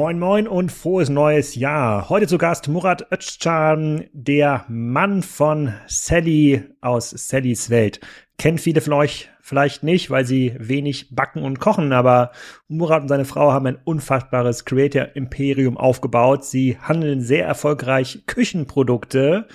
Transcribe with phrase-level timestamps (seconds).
[0.00, 2.08] Moin Moin und frohes neues Jahr.
[2.08, 8.00] Heute zu Gast Murat Özcan, der Mann von Sally aus Sallys Welt.
[8.38, 12.32] Kennt viele von euch vielleicht nicht, weil sie wenig backen und kochen, aber
[12.66, 16.46] Murat und seine Frau haben ein unfassbares Creator-Imperium aufgebaut.
[16.46, 19.48] Sie handeln sehr erfolgreich Küchenprodukte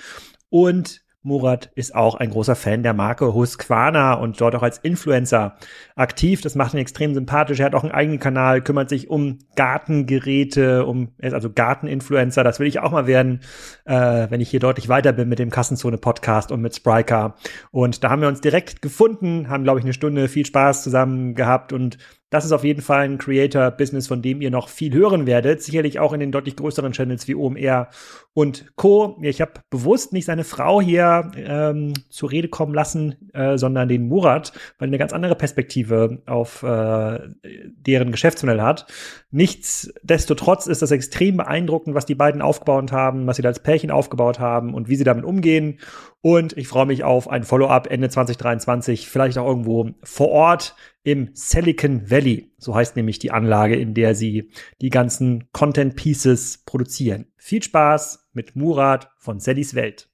[0.48, 5.56] und Murat ist auch ein großer Fan der Marke Husqvarna und dort auch als Influencer
[5.96, 6.40] aktiv.
[6.40, 7.58] Das macht ihn extrem sympathisch.
[7.58, 12.44] Er hat auch einen eigenen Kanal, kümmert sich um Gartengeräte, um, er ist also Garteninfluencer.
[12.44, 13.40] Das will ich auch mal werden,
[13.86, 17.34] äh, wenn ich hier deutlich weiter bin mit dem Kassenzone Podcast und mit Spryker.
[17.72, 21.34] Und da haben wir uns direkt gefunden, haben, glaube ich, eine Stunde viel Spaß zusammen
[21.34, 21.98] gehabt und
[22.30, 25.62] das ist auf jeden Fall ein Creator-Business, von dem ihr noch viel hören werdet.
[25.62, 27.88] Sicherlich auch in den deutlich größeren Channels wie OMR
[28.34, 29.16] und Co.
[29.22, 34.08] Ich habe bewusst nicht seine Frau hier ähm, zur Rede kommen lassen, äh, sondern den
[34.08, 37.20] Murat, weil er eine ganz andere Perspektive auf äh,
[37.76, 38.86] deren Geschäftsmodell hat.
[39.30, 43.92] Nichtsdestotrotz ist das extrem beeindruckend, was die beiden aufgebaut haben, was sie da als Pärchen
[43.92, 45.78] aufgebaut haben und wie sie damit umgehen.
[46.22, 50.74] Und ich freue mich auf ein Follow-up Ende 2023, vielleicht auch irgendwo vor Ort
[51.06, 52.50] im Silicon Valley.
[52.58, 57.26] So heißt nämlich die Anlage, in der sie die ganzen Content Pieces produzieren.
[57.36, 60.10] Viel Spaß mit Murat von Sallys Welt.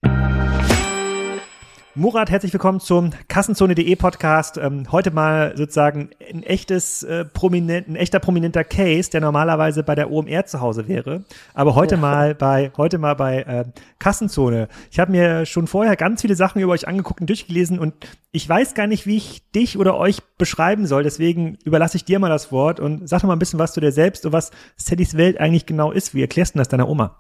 [1.95, 4.57] Murat, herzlich willkommen zum Kassenzone.de Podcast.
[4.57, 9.95] Ähm, heute mal sozusagen ein echtes äh, prominent, ein echter prominenter Case, der normalerweise bei
[9.95, 12.01] der OMR zu Hause wäre, aber heute ja.
[12.01, 13.65] mal bei heute mal bei äh,
[13.99, 14.69] Kassenzone.
[14.91, 17.93] Ich habe mir schon vorher ganz viele Sachen über euch angeguckt und durchgelesen und
[18.31, 21.03] ich weiß gar nicht, wie ich dich oder euch beschreiben soll.
[21.03, 23.81] Deswegen überlasse ich dir mal das Wort und sag doch mal ein bisschen was zu
[23.81, 26.15] dir selbst und was Sallys Welt eigentlich genau ist.
[26.15, 27.19] Wie erklärst du das deiner Oma?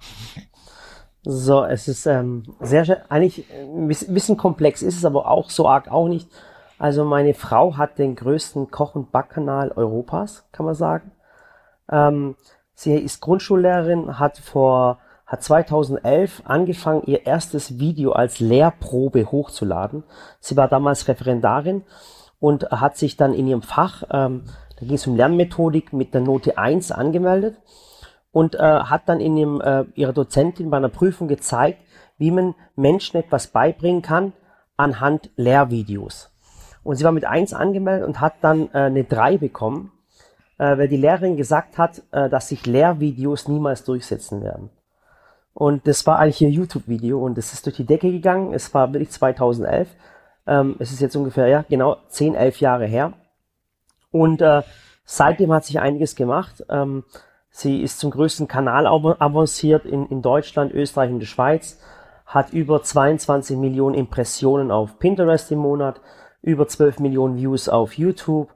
[1.24, 5.88] So, es ist ähm, sehr, eigentlich ein bisschen komplex, ist es aber auch so arg
[5.88, 6.28] auch nicht.
[6.78, 11.12] Also meine Frau hat den größten Koch- und Backkanal Europas, kann man sagen.
[11.88, 12.34] Ähm,
[12.74, 20.02] sie ist Grundschullehrerin, hat vor hat 2011 angefangen, ihr erstes Video als Lehrprobe hochzuladen.
[20.40, 21.84] Sie war damals Referendarin
[22.40, 24.42] und hat sich dann in ihrem Fach, ähm,
[24.78, 27.56] da ging es um Lernmethodik, mit der Note 1 angemeldet
[28.32, 31.80] und äh, hat dann in dem, äh, ihrer Dozentin bei einer Prüfung gezeigt,
[32.18, 34.32] wie man Menschen etwas beibringen kann
[34.76, 36.30] anhand Lehrvideos.
[36.82, 39.92] Und sie war mit eins angemeldet und hat dann äh, eine drei bekommen,
[40.58, 44.70] äh, weil die Lehrerin gesagt hat, äh, dass sich Lehrvideos niemals durchsetzen werden.
[45.54, 48.54] Und das war eigentlich ihr YouTube-Video und es ist durch die Decke gegangen.
[48.54, 49.88] Es war wirklich 2011.
[50.46, 53.12] Ähm, es ist jetzt ungefähr, ja, genau 10, 11 Jahre her.
[54.10, 54.62] Und äh,
[55.04, 56.64] seitdem hat sich einiges gemacht.
[56.70, 57.04] Ähm,
[57.55, 61.79] Sie ist zum größten Kanal avanciert in, in Deutschland, Österreich und der Schweiz,
[62.24, 66.01] hat über 22 Millionen Impressionen auf Pinterest im Monat,
[66.41, 68.48] über 12 Millionen Views auf YouTube,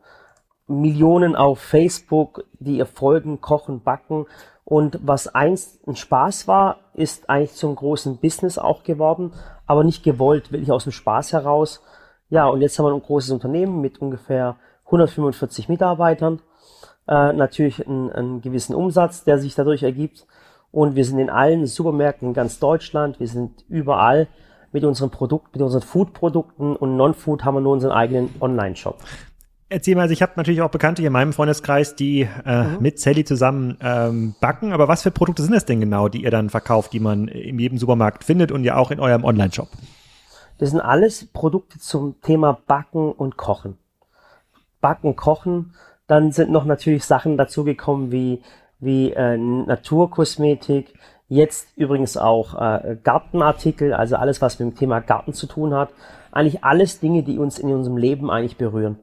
[0.67, 4.25] Millionen auf Facebook, die ihr folgen, kochen, backen.
[4.65, 9.35] Und was einst ein Spaß war, ist eigentlich zum großen Business auch geworden,
[9.67, 11.83] aber nicht gewollt, wirklich aus dem Spaß heraus.
[12.31, 14.57] Ja, und jetzt haben wir ein großes Unternehmen mit ungefähr
[14.87, 16.41] 145 Mitarbeitern
[17.09, 20.27] äh, natürlich einen, einen gewissen Umsatz, der sich dadurch ergibt.
[20.73, 24.29] Und wir sind in allen Supermärkten in ganz Deutschland, wir sind überall
[24.73, 28.99] mit unseren Produkten, mit unseren Food-Produkten und Non-Food haben wir nur unseren eigenen Online-Shop.
[29.69, 32.77] Erzähl mal, also ich habe natürlich auch Bekannte hier in meinem Freundeskreis, die äh, mhm.
[32.81, 34.73] mit Sally zusammen ähm, backen.
[34.73, 37.59] Aber was für Produkte sind das denn genau, die ihr dann verkauft, die man in
[37.59, 39.69] jedem Supermarkt findet und ja auch in eurem Online-Shop?
[40.59, 43.77] Das sind alles Produkte zum Thema Backen und Kochen.
[44.81, 45.75] Backen, Kochen
[46.07, 48.43] dann sind noch natürlich Sachen dazugekommen wie,
[48.79, 50.95] wie äh, Naturkosmetik,
[51.29, 55.91] jetzt übrigens auch äh, Gartenartikel, also alles, was mit dem Thema Garten zu tun hat.
[56.31, 58.99] Eigentlich alles Dinge, die uns in unserem Leben eigentlich berühren.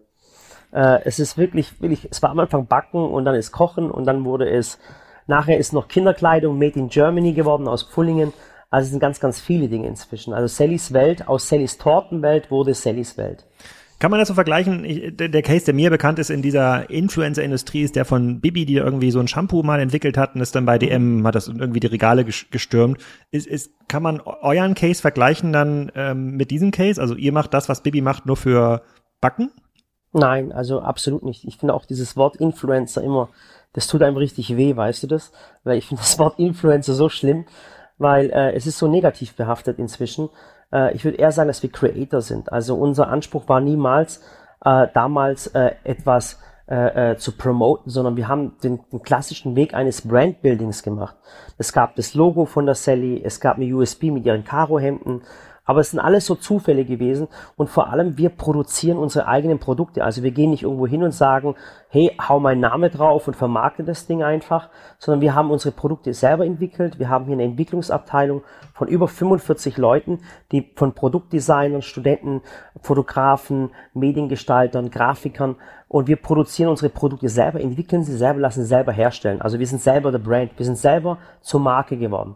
[0.72, 4.06] Äh, es ist wirklich, wirklich, es war am Anfang Backen und dann ist Kochen und
[4.06, 4.80] dann wurde es,
[5.28, 8.32] nachher ist noch Kinderkleidung made in Germany geworden aus Pullingen.
[8.70, 10.34] Also es sind ganz, ganz viele Dinge inzwischen.
[10.34, 13.46] Also Sallys Welt, aus Sallys Tortenwelt wurde Sallys Welt.
[14.04, 14.84] Kann man das so vergleichen?
[14.84, 18.66] Ich, der, der, Case, der mir bekannt ist in dieser Influencer-Industrie, ist der von Bibi,
[18.66, 21.48] die irgendwie so ein Shampoo mal entwickelt hat und ist dann bei DM, hat das
[21.48, 22.98] irgendwie die Regale gestürmt.
[23.32, 27.00] Ist, ist, kann man euren Case vergleichen dann ähm, mit diesem Case?
[27.00, 28.82] Also ihr macht das, was Bibi macht, nur für
[29.22, 29.52] Backen?
[30.12, 31.46] Nein, also absolut nicht.
[31.46, 33.30] Ich finde auch dieses Wort Influencer immer,
[33.72, 35.32] das tut einem richtig weh, weißt du das?
[35.64, 37.46] Weil ich finde das Wort Influencer so schlimm,
[37.98, 40.28] weil äh, es ist so negativ behaftet inzwischen.
[40.74, 42.52] Äh, ich würde eher sagen, dass wir Creator sind.
[42.52, 44.22] Also unser Anspruch war niemals
[44.66, 49.74] äh, damals äh, etwas äh, äh, zu promoten, sondern wir haben den, den klassischen Weg
[49.74, 51.16] eines Brandbuildings gemacht.
[51.58, 55.22] Es gab das Logo von der Sally, es gab eine USB mit ihren Karo-Hemden
[55.66, 60.04] Aber es sind alles so Zufälle gewesen und vor allem wir produzieren unsere eigenen Produkte.
[60.04, 61.56] Also wir gehen nicht irgendwo hin und sagen,
[61.88, 64.70] hey, hau meinen Namen drauf und vermarkte das Ding einfach,
[65.00, 67.00] sondern wir haben unsere Produkte selber entwickelt.
[67.00, 68.44] Wir haben hier eine Entwicklungsabteilung
[68.74, 70.20] von über 45 Leuten,
[70.52, 72.42] die von Produktdesignern, Studenten,
[72.82, 75.56] Fotografen, Mediengestaltern, Grafikern
[75.88, 79.42] und wir produzieren unsere Produkte selber, entwickeln sie selber, lassen sie selber herstellen.
[79.42, 82.36] Also wir sind selber der Brand, wir sind selber zur Marke geworden.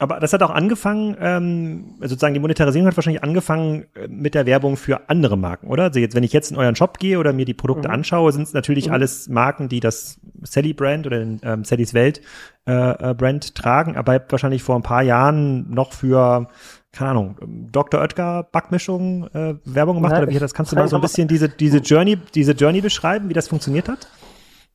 [0.00, 4.46] Aber das hat auch angefangen, ähm, sozusagen die Monetarisierung hat wahrscheinlich angefangen äh, mit der
[4.46, 5.84] Werbung für andere Marken, oder?
[5.84, 7.94] Also jetzt, wenn ich jetzt in euren Shop gehe oder mir die Produkte mhm.
[7.94, 8.94] anschaue, sind es natürlich mhm.
[8.94, 12.22] alles Marken, die das Sally Brand oder den ähm, Sallys Welt
[12.66, 16.48] äh, äh, Brand tragen, aber wahrscheinlich vor ein paar Jahren noch für
[16.92, 17.36] keine Ahnung,
[17.70, 18.00] Dr.
[18.00, 21.28] Oetker Backmischung äh, Werbung gemacht ja, oder wie das kannst du mal so ein bisschen
[21.28, 24.08] diese diese Journey diese Journey beschreiben, wie das funktioniert hat?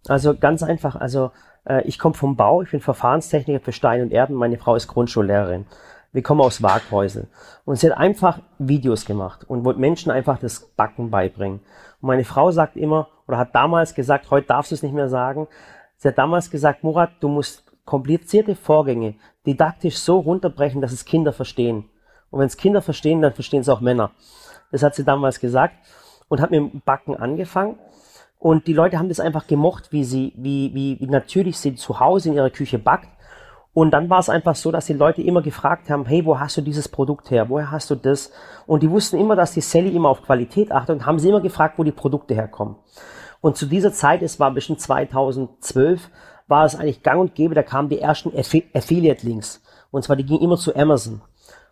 [0.07, 1.31] Also ganz einfach, also
[1.83, 5.65] ich komme vom Bau, ich bin Verfahrenstechniker für Stein und Erden, meine Frau ist Grundschullehrerin.
[6.11, 7.27] Wir kommen aus Waghäusel.
[7.65, 11.59] Und sie hat einfach Videos gemacht und wollte Menschen einfach das Backen beibringen.
[12.01, 15.09] Und meine Frau sagt immer, oder hat damals gesagt, heute darfst du es nicht mehr
[15.09, 15.47] sagen,
[15.97, 19.15] sie hat damals gesagt, Murat, du musst komplizierte Vorgänge
[19.45, 21.89] didaktisch so runterbrechen, dass es Kinder verstehen.
[22.31, 24.11] Und wenn es Kinder verstehen, dann verstehen es auch Männer.
[24.71, 25.75] Das hat sie damals gesagt
[26.27, 27.77] und hat mit dem Backen angefangen.
[28.45, 31.99] Und die Leute haben das einfach gemocht, wie sie, wie, wie, wie natürlich sie zu
[31.99, 33.09] Hause in ihrer Küche backt.
[33.73, 36.55] Und dann war es einfach so, dass die Leute immer gefragt haben, hey, wo hast
[36.55, 37.49] du dieses Produkt her?
[37.49, 38.31] Woher hast du das?
[38.67, 41.41] Und die wussten immer, dass die Sally immer auf Qualität achtet und haben sie immer
[41.41, 42.75] gefragt, wo die Produkte herkommen.
[43.41, 46.11] Und zu dieser Zeit, es war bestimmt 2012,
[46.47, 49.63] war es eigentlich gang und gäbe, da kamen die ersten Affiliate-Links.
[49.89, 51.23] Und zwar, die gingen immer zu Amazon.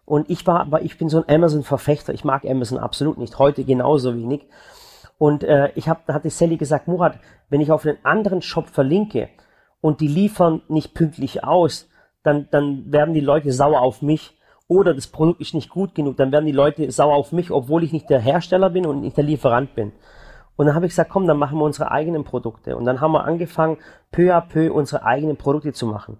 [0.05, 2.15] Und ich war, aber ich bin so ein Amazon-Verfechter.
[2.15, 3.37] Ich mag Amazon absolut nicht.
[3.37, 4.47] Heute genauso wenig.
[5.17, 7.19] Und äh, ich hab, da hatte Sally gesagt, Murat,
[7.49, 9.29] wenn ich auf einen anderen Shop verlinke
[9.81, 11.89] und die liefern nicht pünktlich aus,
[12.23, 14.37] dann, dann werden die Leute sauer auf mich
[14.67, 17.83] oder das Produkt ist nicht gut genug, dann werden die Leute sauer auf mich, obwohl
[17.83, 19.91] ich nicht der Hersteller bin und nicht der Lieferant bin.
[20.55, 22.77] Und dann habe ich gesagt, komm, dann machen wir unsere eigenen Produkte.
[22.77, 23.77] Und dann haben wir angefangen,
[24.11, 26.17] peu à peu unsere eigenen Produkte zu machen.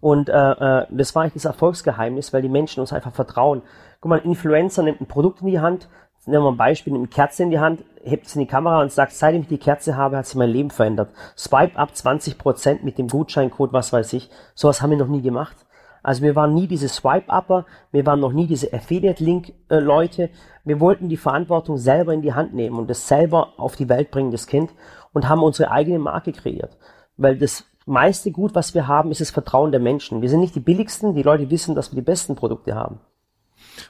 [0.00, 3.62] Und äh, äh, das war eigentlich das Erfolgsgeheimnis, weil die Menschen uns einfach vertrauen.
[4.00, 5.88] Guck mal, ein Influencer nimmt ein Produkt in die Hand,
[6.26, 8.82] nehmen wir ein Beispiel, nimmt eine Kerze in die Hand, hebt es in die Kamera
[8.82, 11.10] und sagt, seitdem ich die Kerze habe, hat sich mein Leben verändert.
[11.36, 14.30] Swipe ab 20% mit dem Gutscheincode, was weiß ich.
[14.54, 15.56] Sowas haben wir noch nie gemacht.
[16.02, 20.30] Also wir waren nie diese Swipe-Upper, wir waren noch nie diese Affiliate-Link-Leute.
[20.64, 24.10] Wir wollten die Verantwortung selber in die Hand nehmen und das selber auf die Welt
[24.10, 24.70] bringen, das Kind,
[25.12, 26.76] und haben unsere eigene Marke kreiert.
[27.16, 30.22] Weil das meiste Gut, was wir haben, ist das Vertrauen der Menschen.
[30.22, 33.00] Wir sind nicht die billigsten, die Leute wissen, dass wir die besten Produkte haben.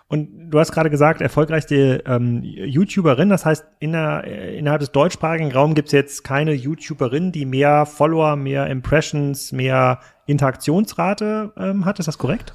[0.08, 5.52] Und du hast gerade gesagt, erfolgreichste ähm, YouTuberin, das heißt, in der, innerhalb des deutschsprachigen
[5.52, 11.98] Raums gibt es jetzt keine YouTuberin, die mehr Follower, mehr Impressions, mehr Interaktionsrate ähm, hat.
[11.98, 12.52] Ist das korrekt?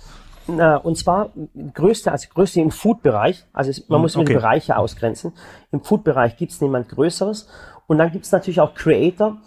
[0.47, 1.31] Na, und zwar
[1.74, 4.25] größte, also größte im Food-Bereich, also es, man hm, muss okay.
[4.25, 5.33] die Bereiche ausgrenzen.
[5.71, 7.47] Im Food-Bereich gibt es niemand Größeres.
[7.88, 9.38] Und dann gibt es natürlich auch Creator,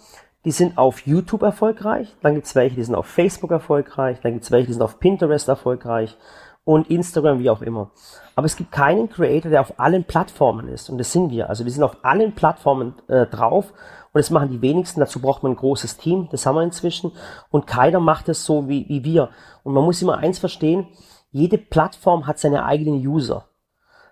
[0.45, 4.33] die sind auf YouTube erfolgreich, dann gibt es welche, die sind auf Facebook erfolgreich, dann
[4.33, 6.17] gibt es welche, die sind auf Pinterest erfolgreich
[6.63, 7.91] und Instagram, wie auch immer.
[8.35, 10.89] Aber es gibt keinen Creator, der auf allen Plattformen ist.
[10.89, 11.49] Und das sind wir.
[11.49, 13.71] Also wir sind auf allen Plattformen äh, drauf.
[14.13, 14.99] Und das machen die wenigsten.
[14.99, 16.29] Dazu braucht man ein großes Team.
[16.31, 17.11] Das haben wir inzwischen.
[17.49, 19.29] Und keiner macht es so wie, wie wir.
[19.63, 20.87] Und man muss immer eins verstehen.
[21.31, 23.45] Jede Plattform hat seine eigenen User.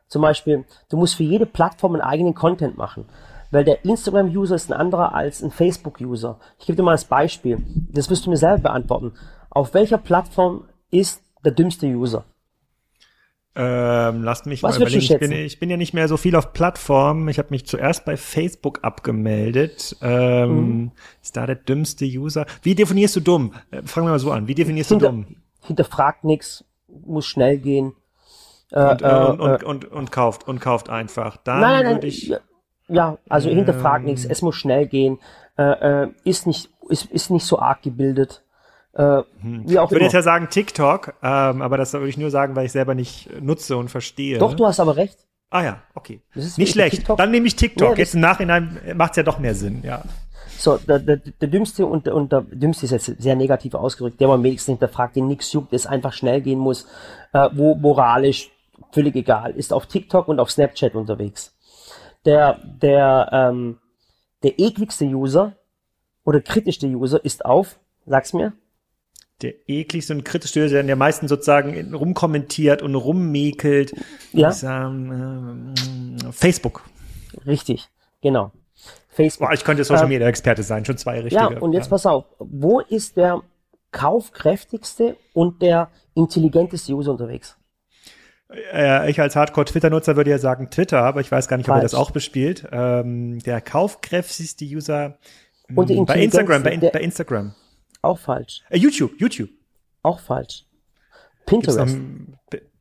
[0.07, 3.06] Zum Beispiel, du musst für jede Plattform einen eigenen Content machen.
[3.52, 6.40] Weil der Instagram-User ist ein anderer als ein Facebook-User.
[6.59, 7.64] Ich gebe dir mal das Beispiel.
[7.92, 9.14] Das wirst du mir selber beantworten.
[9.50, 12.26] Auf welcher Plattform ist der dümmste User?
[13.56, 15.14] Ähm, lasst mich Was mal überlegen.
[15.14, 17.28] Ich bin, ich bin, ja nicht mehr so viel auf Plattformen.
[17.30, 19.98] Ich habe mich zuerst bei Facebook abgemeldet.
[20.02, 20.92] Ähm, mhm.
[21.22, 22.46] Ist da der dümmste User?
[22.62, 23.54] Wie definierst du dumm?
[23.72, 24.48] Äh, fangen wir mal so an.
[24.48, 25.36] Wie definierst Hinter, du dumm?
[25.66, 27.94] Hinterfragt nichts, muss schnell gehen.
[28.72, 31.38] Äh, und, äh, und, und, und, und, kauft und kauft einfach.
[31.38, 32.32] Dann nein, nein, würde ich.
[32.88, 34.26] Ja, also ähm, hinterfragt nichts.
[34.26, 35.20] Es muss schnell gehen.
[35.58, 38.44] Äh, äh, ist nicht ist, ist nicht so arg gebildet.
[38.94, 39.69] Äh, hm.
[39.69, 42.56] wie auch ich würde jetzt ja sagen TikTok, ähm, aber das würde ich nur sagen,
[42.56, 44.40] weil ich selber nicht nutze und verstehe.
[44.40, 45.18] Doch, du hast aber recht.
[45.52, 46.22] Ah ja, okay.
[46.36, 46.98] Nicht schlecht.
[46.98, 47.18] TikTok.
[47.18, 47.92] Dann nehme ich TikTok.
[47.92, 50.04] Ja, jetzt im Nachhinein macht es ja doch mehr Sinn, ja.
[50.58, 54.28] So, der, der, der dümmste und, und der dümmste ist jetzt sehr negativ ausgedrückt, der
[54.28, 56.86] man am wenigsten hinterfragt, den nichts juckt, es einfach schnell gehen muss,
[57.31, 58.52] äh, wo moralisch
[58.92, 61.56] völlig egal, ist auf TikTok und auf Snapchat unterwegs.
[62.26, 63.78] Der, der, ähm,
[64.44, 65.54] der ekligste User
[66.26, 68.54] oder kritischste User ist auf, sag's mir,
[69.42, 73.94] der ekligste und kritischste, der der meisten sozusagen rumkommentiert und rummäkelt.
[74.34, 74.50] Ja.
[74.50, 75.74] Ist, ähm,
[76.28, 76.84] äh, Facebook.
[77.46, 77.90] Richtig,
[78.22, 78.52] genau.
[79.10, 79.48] Facebook.
[79.48, 81.42] Boah, ich könnte Social Media Experte sein, schon zwei richtige.
[81.42, 81.90] Ja, und jetzt ja.
[81.90, 83.42] pass auf, wo ist der
[83.92, 87.58] kaufkräftigste und der intelligenteste User unterwegs?
[88.74, 91.78] Äh, ich als Hardcore-Twitter-Nutzer würde ja sagen Twitter, aber ich weiß gar nicht, Falsch.
[91.78, 92.68] ob er das auch bespielt.
[92.72, 95.18] Ähm, der kaufkräftigste User
[95.76, 97.54] Und die bei Instagram, bei, bei, Instagram.
[98.02, 98.64] Auch falsch.
[98.70, 99.50] Äh, YouTube, YouTube.
[100.04, 100.66] Auch falsch.
[101.46, 101.98] Pinterest.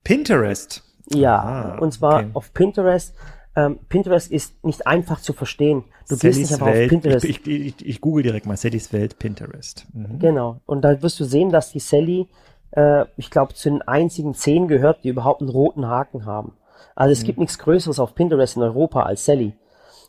[0.05, 0.85] Pinterest.
[1.11, 2.31] Ja, ah, und zwar okay.
[2.35, 3.15] auf Pinterest.
[3.57, 5.85] Ähm, Pinterest ist nicht einfach zu verstehen.
[6.09, 6.85] Du Sallys gehst nicht einfach Welt.
[6.85, 7.25] auf Pinterest.
[7.25, 9.87] Ich, ich, ich, ich, google direkt mal Sallys Welt Pinterest.
[9.93, 10.19] Mhm.
[10.19, 10.61] Genau.
[10.67, 12.29] Und da wirst du sehen, dass die Sally,
[12.73, 16.53] äh, ich glaube, zu den einzigen zehn gehört, die überhaupt einen roten Haken haben.
[16.95, 17.27] Also es mhm.
[17.27, 19.55] gibt nichts Größeres auf Pinterest in Europa als Sally.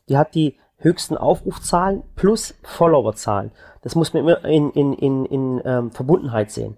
[0.09, 3.51] Die hat die höchsten Aufrufzahlen plus Followerzahlen.
[3.81, 6.77] Das muss man immer in, in, in, in ähm, Verbundenheit sehen.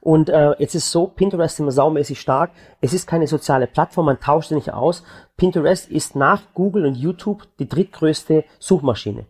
[0.00, 2.50] Und äh, jetzt ist so, Pinterest ist immer saumäßig stark.
[2.80, 5.02] Es ist keine soziale Plattform, man tauscht sie nicht aus.
[5.36, 9.26] Pinterest ist nach Google und YouTube die drittgrößte Suchmaschine.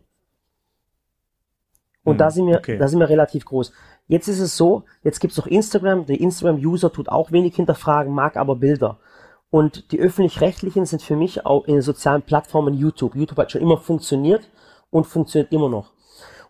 [2.03, 2.77] Und hm, da sind wir, okay.
[2.77, 3.71] da sind wir relativ groß.
[4.07, 6.05] Jetzt ist es so, jetzt gibt's noch Instagram.
[6.05, 8.97] Der Instagram-User tut auch wenig hinterfragen, mag aber Bilder.
[9.51, 13.15] Und die öffentlich-rechtlichen sind für mich auch in den sozialen Plattformen YouTube.
[13.15, 14.49] YouTube hat schon immer funktioniert
[14.91, 15.91] und funktioniert immer noch.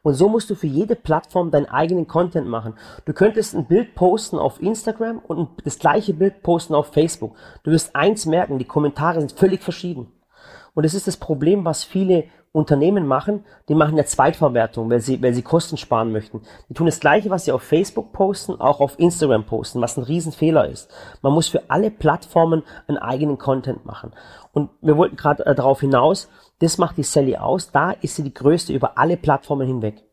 [0.02, 2.76] Und so musst du für jede Plattform deinen eigenen Content machen.
[3.06, 7.36] Du könntest ein Bild posten auf Instagram und das gleiche Bild posten auf Facebook.
[7.64, 10.08] Du wirst eins merken, die Kommentare sind völlig verschieden.
[10.74, 15.22] Und das ist das Problem, was viele Unternehmen machen, die machen eine Zweitverwertung, weil sie,
[15.22, 16.42] weil sie Kosten sparen möchten.
[16.68, 20.04] Die tun das Gleiche, was sie auf Facebook posten, auch auf Instagram posten, was ein
[20.04, 20.90] Riesenfehler ist.
[21.22, 24.14] Man muss für alle Plattformen einen eigenen Content machen.
[24.52, 26.28] Und wir wollten gerade äh, darauf hinaus,
[26.60, 27.72] das macht die Sally aus.
[27.72, 30.04] Da ist sie die größte über alle Plattformen hinweg.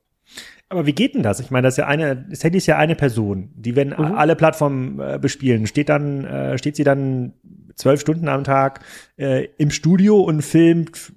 [0.69, 1.39] Aber wie geht denn das?
[1.39, 4.17] Ich meine, das ist ja eine, Sally ist ja eine Person, die wenn mhm.
[4.17, 7.35] alle Plattformen äh, bespielen, steht dann, äh, steht sie dann
[7.77, 8.81] zwölf Stunden am Tag
[9.17, 11.13] äh, im Studio und filmt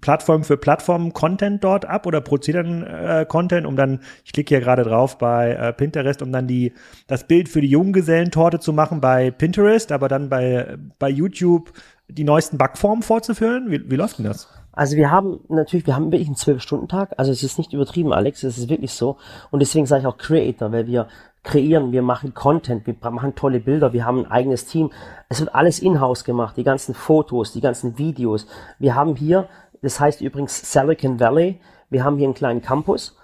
[0.00, 4.50] Plattform für Plattform Content dort ab oder produziert dann äh, Content, um dann, ich klicke
[4.50, 6.74] hier gerade drauf bei äh, Pinterest, um dann die
[7.06, 11.72] das Bild für die Junggesellentorte zu machen bei Pinterest, aber dann bei bei YouTube
[12.08, 13.70] die neuesten Backformen vorzuführen?
[13.70, 14.46] Wie, wie läuft denn das?
[14.74, 17.14] Also wir haben natürlich, wir haben wirklich einen Zwölf-Stunden-Tag.
[17.16, 18.42] Also es ist nicht übertrieben, Alex.
[18.42, 19.16] Es ist wirklich so.
[19.50, 21.08] Und deswegen sage ich auch Creator, weil wir
[21.44, 24.90] kreieren, wir machen Content, wir machen tolle Bilder, wir haben ein eigenes Team.
[25.28, 28.46] Es wird alles in-house gemacht, die ganzen Fotos, die ganzen Videos.
[28.78, 29.48] Wir haben hier,
[29.82, 33.16] das heißt übrigens Silicon Valley, wir haben hier einen kleinen Campus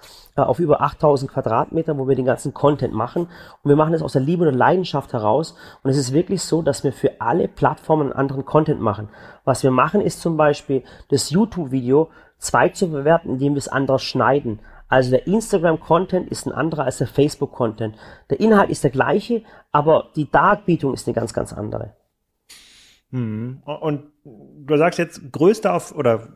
[0.48, 3.28] auf über 8000 Quadratmeter, wo wir den ganzen Content machen.
[3.62, 5.54] Und wir machen das aus der Liebe und Leidenschaft heraus.
[5.82, 9.08] Und es ist wirklich so, dass wir für alle Plattformen einen anderen Content machen.
[9.44, 14.02] Was wir machen, ist zum Beispiel das YouTube-Video zwei zu bewerten, indem wir es anders
[14.02, 14.60] schneiden.
[14.88, 17.96] Also der Instagram-Content ist ein anderer als der Facebook-Content.
[18.28, 21.94] Der Inhalt ist der gleiche, aber die Darbietung ist eine ganz, ganz andere.
[23.10, 23.62] Hm.
[23.64, 24.12] Und
[24.70, 26.28] du sagst jetzt größte auf oder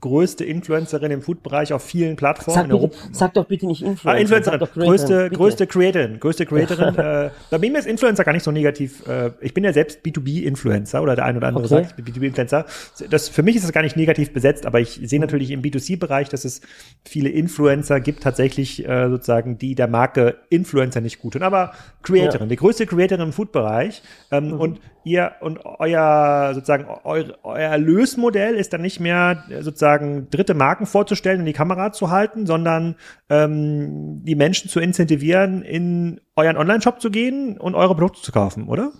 [0.00, 2.70] größte Influencerin im Food-Bereich auf vielen Plattformen.
[2.70, 4.10] Sag, bitte, sag doch bitte nicht Influencer.
[4.10, 5.36] Ah, Influencerin, größte, bitte.
[5.36, 6.94] größte Creatorin, größte Creatorin.
[6.98, 9.06] äh, bei mir ist Influencer gar nicht so negativ.
[9.06, 11.84] Äh, ich bin ja selbst B2B-Influencer oder der ein oder andere okay.
[11.84, 12.66] sagt B2B-Influencer.
[13.10, 16.28] Das, für mich ist es gar nicht negativ besetzt, aber ich sehe natürlich im B2C-Bereich,
[16.28, 16.60] dass es
[17.04, 21.42] viele Influencer gibt tatsächlich äh, sozusagen, die der Marke Influencer nicht gut tun.
[21.42, 21.72] Aber
[22.02, 22.46] Creatorin, ja.
[22.46, 24.02] die größte Creatorin im Food-Bereich.
[24.30, 24.60] Ähm, mhm.
[24.60, 30.86] Und ihr und euer sozusagen euer, euer Erlösmodell ist dann nicht mehr sozusagen dritte Marken
[30.86, 32.96] vorzustellen und die Kamera zu halten, sondern
[33.28, 38.68] ähm, die Menschen zu incentivieren, in euren Online-Shop zu gehen und eure Produkte zu kaufen,
[38.68, 38.92] oder?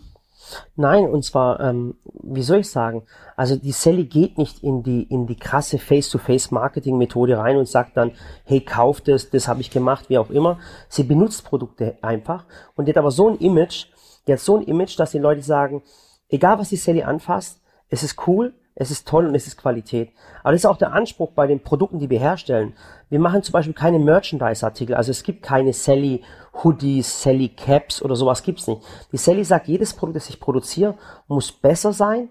[0.77, 3.05] Nein, und zwar, ähm, wie soll ich sagen,
[3.37, 8.13] also die Sally geht nicht in die, in die krasse Face-to-Face-Marketing-Methode rein und sagt dann,
[8.45, 10.59] hey, kauf das, das habe ich gemacht, wie auch immer.
[10.89, 12.45] Sie benutzt Produkte einfach
[12.77, 13.87] und die hat aber so ein Image,
[14.27, 15.83] die hat so ein Image, dass die Leute sagen,
[16.29, 17.62] egal was die Sally anfasst,
[17.93, 20.13] es ist cool, es ist toll und es ist Qualität.
[20.43, 22.73] Aber das ist auch der Anspruch bei den Produkten, die wir herstellen.
[23.11, 24.95] Wir machen zum Beispiel keine Merchandise-Artikel.
[24.95, 26.25] Also es gibt keine Sally
[26.65, 28.81] Hoodies, Sally Caps oder sowas gibt's nicht.
[29.13, 30.97] Die Sally sagt, jedes Produkt, das ich produziere,
[31.29, 32.31] muss besser sein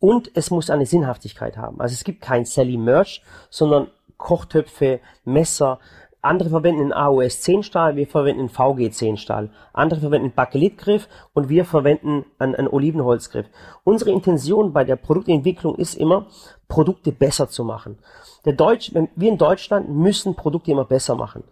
[0.00, 1.80] und es muss eine Sinnhaftigkeit haben.
[1.80, 5.78] Also es gibt kein Sally Merch, sondern Kochtöpfe, Messer,
[6.22, 9.50] andere verwenden einen AOS 10 Stahl, wir verwenden einen VG 10 Stahl.
[9.72, 13.46] Andere verwenden einen Bakelitgriff und wir verwenden einen, einen Olivenholzgriff.
[13.84, 16.26] Unsere Intention bei der Produktentwicklung ist immer,
[16.68, 17.98] Produkte besser zu machen.
[18.44, 21.44] Der Deutsch, wir in Deutschland müssen Produkte immer besser machen.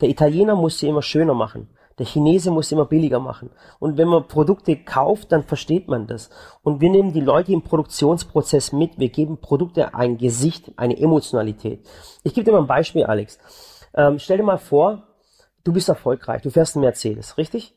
[0.00, 1.68] Der Italiener muss sie immer schöner machen.
[1.98, 3.50] Der Chinese muss immer billiger machen.
[3.78, 6.28] Und wenn man Produkte kauft, dann versteht man das.
[6.62, 8.98] Und wir nehmen die Leute im Produktionsprozess mit.
[8.98, 11.86] Wir geben Produkte ein Gesicht, eine Emotionalität.
[12.22, 13.38] Ich gebe dir mal ein Beispiel, Alex.
[13.96, 15.06] Ähm, stell dir mal vor,
[15.64, 17.74] du bist erfolgreich, du fährst einen Mercedes, richtig?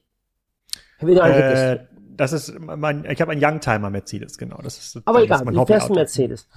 [1.72, 4.58] Äh, das ist mein, ich habe einen Youngtimer Mercedes, genau.
[4.62, 6.50] Das ist, Aber egal, du fährst einen Mercedes.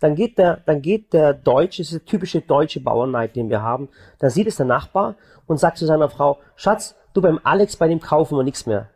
[0.00, 3.60] Dann geht der, dann geht der deutsche, das ist der typische deutsche Bauernneid, den wir
[3.60, 3.90] haben.
[4.18, 5.16] Dann sieht es der Nachbar
[5.46, 8.88] und sagt zu seiner Frau, Schatz, du beim Alex, bei dem kaufen wir nichts mehr.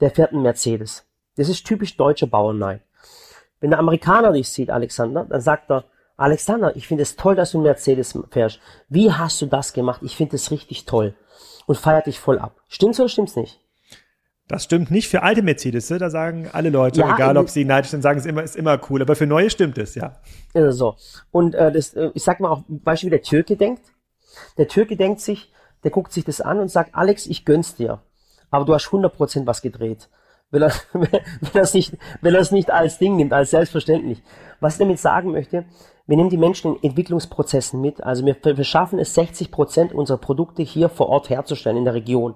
[0.00, 1.04] Der fährt einen Mercedes.
[1.36, 2.80] Das ist typisch deutscher Bauernneid.
[3.60, 5.84] Wenn der Amerikaner dich sieht, Alexander, dann sagt er,
[6.16, 8.60] Alexander, ich finde es toll, dass du Mercedes fährst.
[8.88, 10.00] Wie hast du das gemacht?
[10.02, 11.14] Ich finde es richtig toll.
[11.66, 12.60] Und feiert dich voll ab.
[12.68, 13.60] Stimmt's oder stimmt's nicht?
[14.46, 17.90] Das stimmt nicht für alte Mercedes, da sagen alle Leute, ja, egal ob sie neidisch
[17.90, 19.00] sind, sagen es immer, ist immer cool.
[19.00, 20.20] Aber für neue stimmt es, ja.
[20.52, 20.96] Ja, so.
[21.30, 23.82] Und äh, das, äh, ich sag mal auch, Beispiel, wie der Türke denkt.
[24.58, 25.50] Der Türke denkt sich,
[25.82, 28.02] der guckt sich das an und sagt, Alex, ich gönn's dir.
[28.50, 30.10] Aber du hast 100% was gedreht.
[30.50, 31.08] Wenn er, wenn
[31.54, 34.22] er es nicht, wenn er es nicht als Ding nimmt, als selbstverständlich.
[34.60, 35.64] Was ich damit sagen möchte,
[36.06, 38.02] wir nehmen die Menschen in Entwicklungsprozessen mit.
[38.02, 41.94] Also wir, wir schaffen es, 60 Prozent unserer Produkte hier vor Ort herzustellen in der
[41.94, 42.34] Region.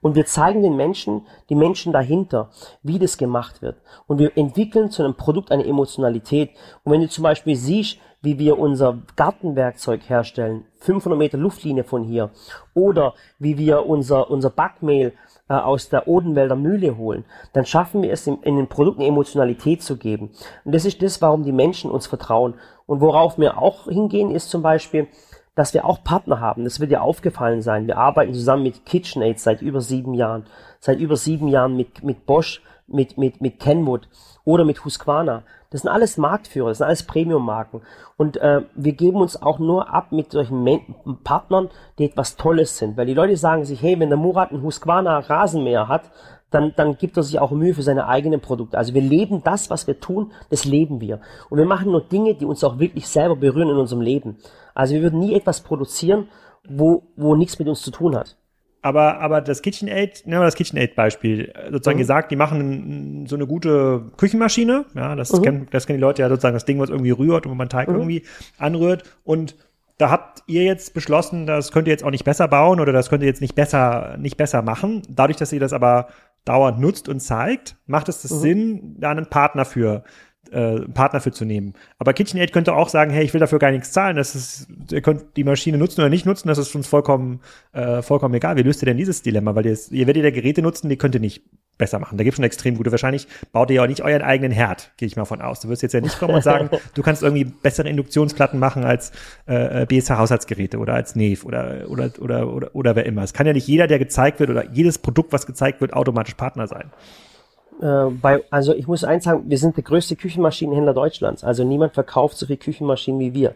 [0.00, 2.50] Und wir zeigen den Menschen, die Menschen dahinter,
[2.82, 3.80] wie das gemacht wird.
[4.06, 6.50] Und wir entwickeln zu einem Produkt eine Emotionalität.
[6.84, 12.04] Und wenn du zum Beispiel siehst, wie wir unser Gartenwerkzeug herstellen, 500 Meter Luftlinie von
[12.04, 12.30] hier,
[12.74, 15.14] oder wie wir unser, unser Backmehl
[15.50, 19.96] äh, aus der Odenwälder Mühle holen, dann schaffen wir es, in, den Produkten Emotionalität zu
[19.96, 20.30] geben.
[20.64, 22.54] Und das ist das, warum die Menschen uns vertrauen.
[22.86, 25.08] Und worauf wir auch hingehen, ist zum Beispiel,
[25.56, 26.62] dass wir auch Partner haben.
[26.62, 27.88] Das wird dir aufgefallen sein.
[27.88, 30.46] Wir arbeiten zusammen mit KitchenAid seit über sieben Jahren.
[30.78, 34.08] Seit über sieben Jahren mit, mit Bosch, mit, mit, mit Kenwood
[34.44, 35.42] oder mit Husqvarna.
[35.70, 37.82] Das sind alles Marktführer, das sind alles Premium-Marken.
[38.16, 40.80] Und äh, wir geben uns auch nur ab mit solchen Men
[41.22, 42.96] Partnern, die etwas Tolles sind.
[42.96, 46.10] Weil die Leute sagen sich, hey, wenn der Murat ein Husqvarna Rasenmäher hat,
[46.50, 48.76] dann, dann gibt er sich auch Mühe für seine eigenen Produkte.
[48.76, 51.20] Also wir leben das, was wir tun, das leben wir.
[51.48, 54.38] Und wir machen nur Dinge, die uns auch wirklich selber berühren in unserem Leben.
[54.74, 56.28] Also wir würden nie etwas produzieren,
[56.68, 58.36] wo, wo nichts mit uns zu tun hat.
[58.82, 62.00] Aber, aber das KitchenAid, nehmen wir das KitchenAid-Beispiel, sozusagen mhm.
[62.00, 65.42] gesagt, die machen so eine gute Küchenmaschine, ja, das, mhm.
[65.42, 67.68] kennen, das kennen die Leute ja sozusagen, das Ding, was irgendwie rührt und wo man
[67.68, 67.96] Teig mhm.
[67.96, 68.22] irgendwie
[68.58, 69.56] anrührt und
[69.98, 73.10] da habt ihr jetzt beschlossen, das könnt ihr jetzt auch nicht besser bauen oder das
[73.10, 75.02] könnt ihr jetzt nicht besser, nicht besser machen.
[75.10, 76.08] Dadurch, dass ihr das aber
[76.46, 78.38] dauernd nutzt und zeigt, macht es das mhm.
[78.38, 80.04] Sinn, da einen Partner für
[80.50, 81.74] äh, Partner für zu nehmen.
[81.98, 85.02] Aber KitchenAid könnte auch sagen, hey, ich will dafür gar nichts zahlen, das ist, ihr
[85.02, 87.40] könnt die Maschine nutzen oder nicht nutzen, das ist uns vollkommen,
[87.72, 88.56] äh, vollkommen egal.
[88.56, 89.54] Wie löst ihr denn dieses Dilemma?
[89.54, 91.42] Weil ihr, ihr werdet ja Geräte nutzen, die könnt ihr nicht
[91.80, 92.16] besser machen.
[92.16, 92.92] Da gibt es schon extrem gute.
[92.92, 95.60] Wahrscheinlich baut ihr ja auch nicht euren eigenen Herd, gehe ich mal von aus.
[95.60, 99.10] Du wirst jetzt ja nicht kommen und sagen, du kannst irgendwie bessere Induktionsplatten machen als
[99.46, 103.24] äh, BSH-Haushaltsgeräte oder als Neve oder, oder, oder, oder, oder wer immer.
[103.24, 106.34] Es kann ja nicht jeder, der gezeigt wird oder jedes Produkt, was gezeigt wird, automatisch
[106.34, 106.90] Partner sein.
[107.80, 111.44] Äh, bei, also ich muss eins sagen, wir sind der größte Küchenmaschinenhändler Deutschlands.
[111.44, 113.54] Also niemand verkauft so viele Küchenmaschinen wie wir.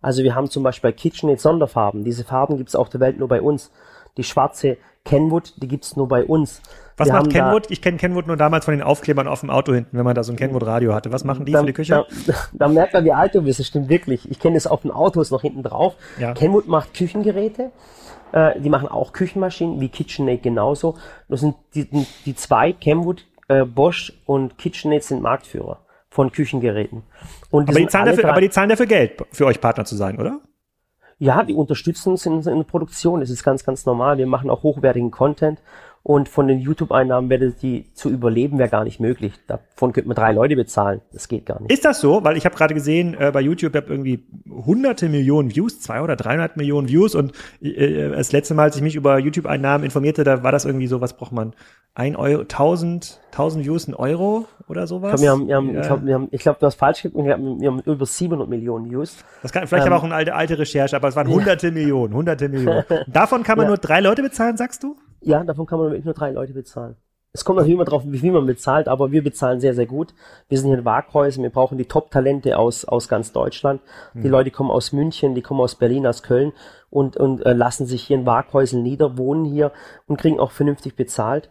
[0.00, 2.04] Also wir haben zum Beispiel bei KitchenAid Sonderfarben.
[2.04, 3.70] Diese Farben gibt es auf der Welt nur bei uns.
[4.16, 6.60] Die schwarze Kenwood, die gibt's nur bei uns.
[6.96, 7.70] Was wir macht Kenwood?
[7.70, 10.22] Ich kenne Kenwood nur damals von den Aufklebern auf dem Auto hinten, wenn man da
[10.22, 11.12] so ein Kenwood-Radio hatte.
[11.12, 12.06] Was machen die da, für die Küche?
[12.26, 13.58] Da, da, merkt man, wie alt du bist.
[13.58, 14.30] Das stimmt wirklich.
[14.30, 15.94] Ich kenne es auf den Autos noch hinten drauf.
[16.18, 16.34] Ja.
[16.34, 17.70] Kenwood macht Küchengeräte.
[18.32, 20.96] Äh, die machen auch Küchenmaschinen, wie KitchenAid genauso.
[21.28, 21.88] Das sind die,
[22.26, 23.24] die zwei Kenwood
[23.60, 27.02] äh, Bosch und KitchenAid sind Marktführer von Küchengeräten.
[27.50, 29.96] Und die aber, die zahlen dafür, aber die zahlen dafür Geld, für euch Partner zu
[29.96, 30.40] sein, oder?
[31.18, 33.20] Ja, die unterstützen uns in, in der Produktion.
[33.20, 34.18] Das ist ganz, ganz normal.
[34.18, 35.60] Wir machen auch hochwertigen Content
[36.04, 39.34] und von den YouTube-Einnahmen wäre die zu überleben, wäre gar nicht möglich.
[39.46, 41.00] Davon könnte man drei Leute bezahlen.
[41.12, 41.70] Das geht gar nicht.
[41.70, 42.24] Ist das so?
[42.24, 46.16] Weil ich habe gerade gesehen, äh, bei YouTube habe irgendwie hunderte Millionen Views, zwei oder
[46.16, 47.14] 300 Millionen Views.
[47.14, 50.88] Und äh, das letzte Mal, als ich mich über YouTube-Einnahmen informierte, da war das irgendwie
[50.88, 51.54] so, was braucht man?
[51.94, 55.20] Ein Euro, 1000, 1000 Views, ein Euro oder sowas?
[55.20, 56.20] Ich glaube, wir haben, wir haben, ja.
[56.32, 59.18] ich glaub, du hast falsch gesagt, wir haben, wir haben über 700 Millionen Views.
[59.42, 61.70] Das kann vielleicht ähm, aber auch eine alte, alte Recherche, aber es waren hunderte.
[61.70, 62.82] Millionen, hunderte Millionen.
[63.06, 63.68] Davon kann man ja.
[63.68, 64.96] nur drei Leute bezahlen, sagst du?
[65.22, 66.96] Ja, davon kann man wirklich nur drei Leute bezahlen.
[67.34, 70.12] Es kommt natürlich immer drauf, wie viel man bezahlt, aber wir bezahlen sehr, sehr gut.
[70.50, 73.80] Wir sind hier in Waghäusern, wir brauchen die Top-Talente aus, aus ganz Deutschland.
[74.12, 74.30] Die mhm.
[74.30, 76.52] Leute kommen aus München, die kommen aus Berlin, aus Köln
[76.90, 79.72] und, und äh, lassen sich hier in Waghäusern nieder, wohnen hier
[80.06, 81.48] und kriegen auch vernünftig bezahlt.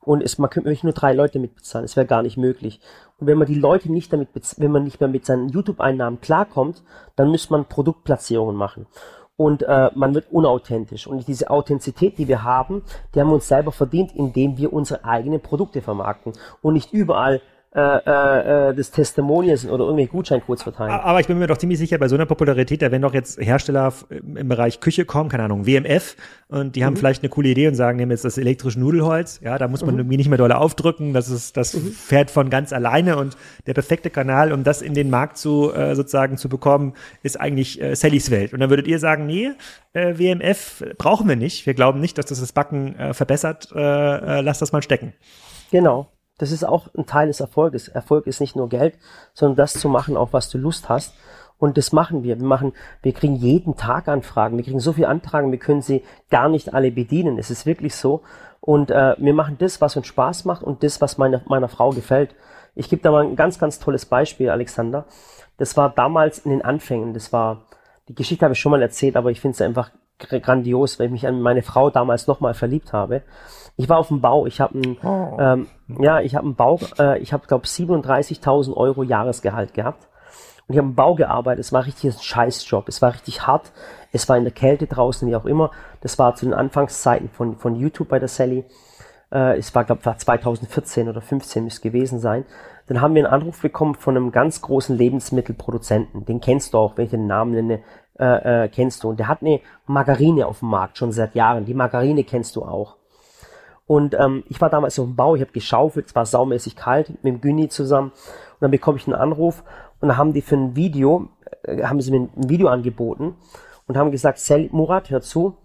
[0.00, 1.84] Und es, man könnte wirklich nur drei Leute mitbezahlen.
[1.84, 2.78] Es wäre gar nicht möglich.
[3.18, 6.84] Und wenn man die Leute nicht damit, wenn man nicht mehr mit seinen YouTube-Einnahmen klarkommt,
[7.16, 8.86] dann müsste man Produktplatzierungen machen
[9.36, 11.06] und äh, man wird unauthentisch.
[11.06, 12.82] Und diese Authentizität, die wir haben,
[13.14, 17.40] die haben wir uns selber verdient, indem wir unsere eigenen Produkte vermarkten und nicht überall
[17.76, 20.92] äh, äh, äh, des Testimonials oder irgendwelche Gutscheincodes verteilen.
[20.92, 23.40] Aber ich bin mir doch ziemlich sicher, bei so einer Popularität, da werden doch jetzt
[23.40, 26.14] Hersteller im Bereich Küche kommen, keine Ahnung, WMF,
[26.46, 26.84] und die mhm.
[26.84, 29.84] haben vielleicht eine coole Idee und sagen, nehmen jetzt das elektrische Nudelholz, ja, da muss
[29.84, 30.02] man mhm.
[30.02, 31.90] irgendwie nicht mehr doll aufdrücken, das ist, das mhm.
[31.90, 35.96] fährt von ganz alleine und der perfekte Kanal, um das in den Markt zu, äh,
[35.96, 36.92] sozusagen zu bekommen,
[37.24, 38.52] ist eigentlich äh, Sallys Welt.
[38.52, 39.50] Und dann würdet ihr sagen, nee,
[39.94, 43.80] äh, WMF brauchen wir nicht, wir glauben nicht, dass das das Backen äh, verbessert, äh,
[43.80, 45.12] äh, lass das mal stecken.
[45.72, 47.88] Genau, das ist auch ein Teil des Erfolges.
[47.88, 48.98] Erfolg ist nicht nur Geld,
[49.32, 51.14] sondern das zu machen, auf was du Lust hast.
[51.58, 52.38] Und das machen wir.
[52.38, 54.56] Wir machen, wir kriegen jeden Tag Anfragen.
[54.56, 57.38] Wir kriegen so viele Anfragen, wir können sie gar nicht alle bedienen.
[57.38, 58.22] Es ist wirklich so.
[58.60, 61.90] Und äh, wir machen das, was uns Spaß macht und das, was meiner, meiner Frau
[61.90, 62.34] gefällt.
[62.74, 65.04] Ich gebe da mal ein ganz, ganz tolles Beispiel, Alexander.
[65.58, 67.14] Das war damals in den Anfängen.
[67.14, 67.66] Das war,
[68.08, 71.12] die Geschichte habe ich schon mal erzählt, aber ich finde es einfach grandios, weil ich
[71.12, 73.22] mich an meine Frau damals nochmal verliebt habe.
[73.76, 75.36] Ich war auf dem Bau, ich habe einen, oh.
[75.40, 75.66] ähm,
[76.00, 80.08] ja, ich habe einen Bau, äh, ich habe glaube 37.000 Euro Jahresgehalt gehabt
[80.68, 81.64] und ich habe im Bau gearbeitet.
[81.64, 83.72] Es war richtig ein Scheißjob, es war richtig hart,
[84.12, 85.72] es war in der Kälte draußen, wie auch immer.
[86.00, 88.64] Das war zu den Anfangszeiten von von YouTube bei der Sally.
[89.32, 92.44] Äh, es war glaube 2014 oder 15 müsste gewesen sein.
[92.86, 96.26] Dann haben wir einen Anruf bekommen von einem ganz großen Lebensmittelproduzenten.
[96.26, 97.82] Den kennst du auch, wenn ich den Namen nenne
[98.18, 99.10] äh, äh, kennst du.
[99.10, 101.64] Und der hat eine Margarine auf dem Markt schon seit Jahren.
[101.64, 102.96] Die Margarine kennst du auch.
[103.86, 107.10] Und ähm, ich war damals auf dem Bau, ich habe geschaufelt, es war saumäßig kalt
[107.22, 108.10] mit dem Günni zusammen.
[108.10, 109.62] Und dann bekomme ich einen Anruf
[110.00, 111.28] und dann haben die für ein Video,
[111.64, 113.36] äh, haben sie mir ein Video angeboten
[113.86, 115.56] und haben gesagt, Sally, Murat, hör zu,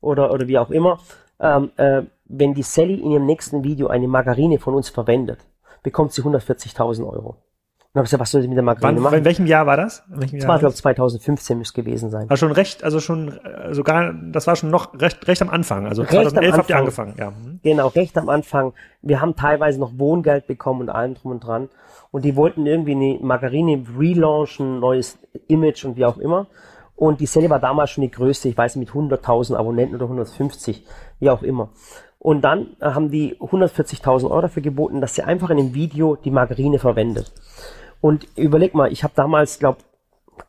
[0.00, 0.98] oder, oder wie auch immer,
[1.40, 5.40] ähm, äh, wenn die Sally in ihrem nächsten Video eine Margarine von uns verwendet,
[5.82, 7.36] bekommt sie 140.000 Euro.
[7.98, 9.18] Und habe gesagt, was soll ich mit der Margarine Wann, machen?
[9.18, 10.04] In welchem Jahr war das?
[10.08, 12.30] In welchem das war, glaube 2015 müsste gewesen sein.
[12.30, 13.40] Also schon recht, also schon,
[13.72, 15.84] sogar, das war schon noch recht, recht am Anfang.
[15.84, 17.30] Also recht 2011 habt ihr angefangen, ja.
[17.30, 17.58] Mhm.
[17.64, 18.72] Genau, recht am Anfang.
[19.02, 21.70] Wir haben teilweise noch Wohngeld bekommen und allem drum und dran.
[22.12, 26.46] Und die wollten irgendwie eine Margarine relaunchen, neues Image und wie auch immer.
[26.94, 30.04] Und die Sally war damals schon die größte, ich weiß nicht, mit 100.000 Abonnenten oder
[30.04, 30.84] 150,
[31.18, 31.70] wie auch immer.
[32.20, 36.30] Und dann haben die 140.000 Euro dafür geboten, dass sie einfach in dem Video die
[36.30, 37.32] Margarine verwendet.
[38.00, 39.78] Und überleg mal, ich habe damals, glaube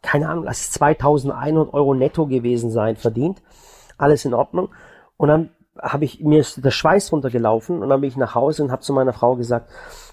[0.01, 3.41] keine Ahnung, lass es 2100 Euro netto gewesen sein, verdient.
[3.97, 4.69] Alles in Ordnung.
[5.17, 5.49] Und dann
[5.81, 8.81] habe ich, mir ist der Schweiß runtergelaufen und dann bin ich nach Hause und habe
[8.81, 9.69] zu meiner Frau gesagt,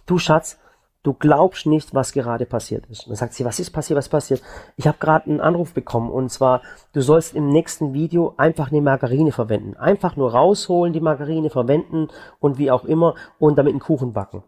[0.07, 0.59] du Schatz,
[1.03, 3.05] du glaubst nicht, was gerade passiert ist.
[3.05, 4.43] Und dann sagt sie, was ist passiert, was passiert?
[4.77, 8.81] Ich habe gerade einen Anruf bekommen und zwar, du sollst im nächsten Video einfach eine
[8.81, 9.77] Margarine verwenden.
[9.77, 12.09] Einfach nur rausholen, die Margarine verwenden
[12.41, 14.43] und wie auch immer und damit einen Kuchen backen.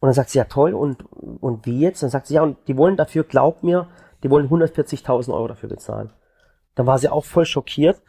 [0.00, 2.02] Und dann sagt sie, ja toll, und, und wie jetzt?
[2.02, 3.88] Dann sagt sie, ja, und die wollen dafür, glaub mir,
[4.22, 6.10] die wollen 140.000 Euro dafür bezahlen.
[6.74, 8.02] Dann war sie auch voll schockiert.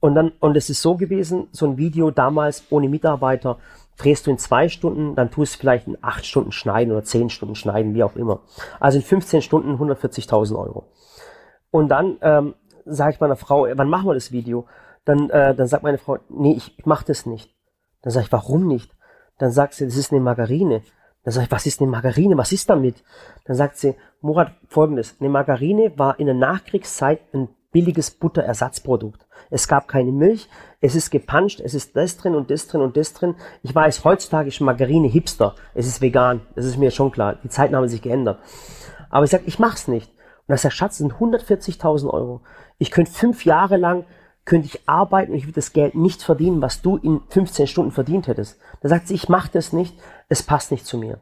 [0.00, 3.58] Und dann, und es ist so gewesen, so ein Video damals ohne Mitarbeiter,
[3.98, 7.28] drehst du in zwei Stunden, dann tust du vielleicht in acht Stunden schneiden oder zehn
[7.28, 8.40] Stunden schneiden, wie auch immer.
[8.78, 10.84] Also in 15 Stunden 140.000 Euro.
[11.70, 12.54] Und dann ähm,
[12.86, 14.66] sage ich meiner Frau, wann machen wir das Video?
[15.04, 17.54] Dann, äh, dann sagt meine Frau, nee, ich, ich mache das nicht.
[18.02, 18.96] Dann sage ich, warum nicht?
[19.38, 20.82] Dann sagt sie, das ist eine Margarine.
[21.24, 22.36] Dann sage ich, was ist eine Margarine?
[22.38, 23.02] Was ist damit?
[23.44, 25.16] Dann sagt sie, Murat, folgendes.
[25.20, 29.26] Eine Margarine war in der Nachkriegszeit ein billiges Butterersatzprodukt.
[29.50, 30.48] Es gab keine Milch,
[30.80, 33.36] es ist gepanscht, es ist das drin und das drin und das drin.
[33.62, 37.36] Ich weiß, heutzutage ist Margarine hipster, es ist vegan, das ist mir schon klar.
[37.42, 38.40] Die Zeiten haben sich geändert.
[39.08, 40.10] Aber ich sage, ich mach's nicht.
[40.10, 42.42] Und dann sagt Schatz, sind 140.000 Euro.
[42.78, 44.04] Ich könnte fünf Jahre lang
[44.44, 47.92] könnte ich arbeiten und ich würde das Geld nicht verdienen, was du in 15 Stunden
[47.92, 48.58] verdient hättest.
[48.80, 49.94] Da sagt sie, ich mache das nicht,
[50.28, 51.20] es passt nicht zu mir.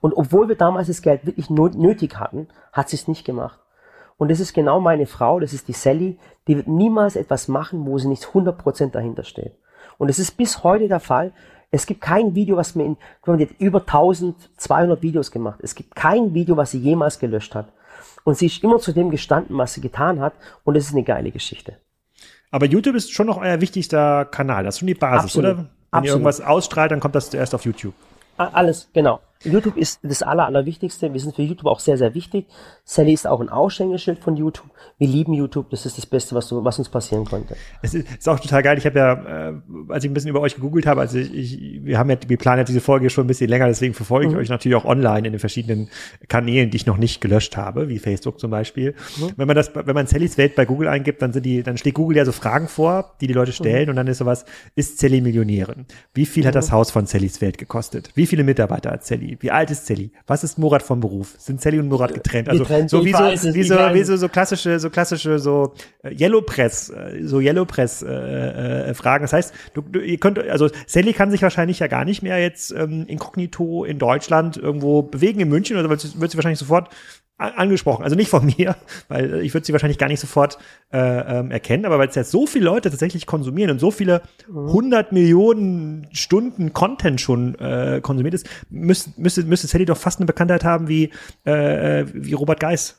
[0.00, 3.58] Und obwohl wir damals das Geld wirklich nötig hatten, hat sie es nicht gemacht.
[4.18, 7.86] Und das ist genau meine Frau, das ist die Sally, die wird niemals etwas machen,
[7.86, 9.54] wo sie nicht 100% dahinter steht.
[9.96, 11.32] Und es ist bis heute der Fall.
[11.70, 15.60] Es gibt kein Video, was mir in, die hat über 1200 Videos gemacht.
[15.62, 17.72] Es gibt kein Video, was sie jemals gelöscht hat.
[18.24, 20.34] Und sie ist immer zu dem gestanden, was sie getan hat.
[20.64, 21.76] Und es ist eine geile Geschichte.
[22.50, 24.64] Aber YouTube ist schon noch euer wichtigster Kanal.
[24.64, 25.50] Das ist schon die Basis, Absolut.
[25.50, 25.56] oder?
[25.58, 26.06] Wenn Absolut.
[26.06, 27.94] ihr irgendwas ausstrahlt, dann kommt das zuerst auf YouTube.
[28.36, 29.20] Alles, genau.
[29.42, 31.14] YouTube ist das Aller, Allerwichtigste.
[31.14, 32.46] Wir sind für YouTube auch sehr, sehr wichtig.
[32.84, 34.68] Sally ist auch ein Aushängeschild von YouTube.
[34.98, 35.70] Wir lieben YouTube.
[35.70, 37.56] Das ist das Beste, was, was uns passieren konnte.
[37.80, 38.76] Es ist, ist auch total geil.
[38.76, 39.54] Ich habe ja, äh,
[39.88, 42.36] als ich ein bisschen über euch gegoogelt habe, also ich, ich, wir haben ja, wir
[42.36, 44.40] planen ja diese Folge schon ein bisschen länger, deswegen verfolge ich mhm.
[44.40, 45.88] euch natürlich auch online in den verschiedenen
[46.28, 48.94] Kanälen, die ich noch nicht gelöscht habe, wie Facebook zum Beispiel.
[49.16, 49.30] Mhm.
[49.36, 51.94] Wenn man das, wenn man Sallys Welt bei Google eingibt, dann sind die, dann steht
[51.94, 53.90] Google ja so Fragen vor, die die Leute stellen mhm.
[53.90, 54.44] und dann ist sowas,
[54.76, 55.86] ist Sally Millionärin?
[56.12, 56.58] Wie viel hat mhm.
[56.58, 58.10] das Haus von Sallys Welt gekostet?
[58.14, 59.29] Wie viele Mitarbeiter hat Sally?
[59.38, 60.10] Wie alt ist Sally?
[60.26, 61.34] Was ist Murat vom Beruf?
[61.38, 62.48] Sind Sally und Murat getrennt?
[62.48, 66.14] Also getrennt, so wie so, wie so, wie so, so klassische, so klassische, so äh,
[66.14, 69.22] Yellow Press, äh, so Yellow Press äh, äh, Fragen.
[69.22, 72.40] Das heißt, du, du, ihr könnt, also Sally kann sich wahrscheinlich ja gar nicht mehr
[72.40, 76.88] jetzt ähm, inkognito in Deutschland irgendwo bewegen in München oder wird sie wahrscheinlich sofort
[77.40, 78.04] angesprochen.
[78.04, 78.76] Also nicht von mir,
[79.08, 80.58] weil ich würde sie wahrscheinlich gar nicht sofort
[80.92, 84.22] äh, ähm, erkennen, aber weil es jetzt so viele Leute tatsächlich konsumieren und so viele
[84.52, 90.26] hundert Millionen Stunden Content schon äh, konsumiert ist, müsste, müsste, müsste Sally doch fast eine
[90.26, 91.10] Bekanntheit haben wie,
[91.44, 92.98] äh, wie Robert Geis.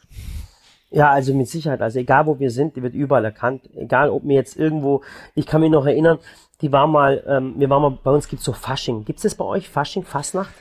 [0.89, 1.81] Ja, also mit Sicherheit.
[1.81, 3.69] Also egal wo wir sind, die wird überall erkannt.
[3.75, 5.01] Egal ob mir jetzt irgendwo,
[5.35, 6.19] ich kann mich noch erinnern,
[6.61, 9.05] die war mal, ähm, wir waren mal, bei uns gibt's so Fasching.
[9.05, 9.69] Gibt's das bei euch?
[9.69, 10.51] Fasching, Fastnacht?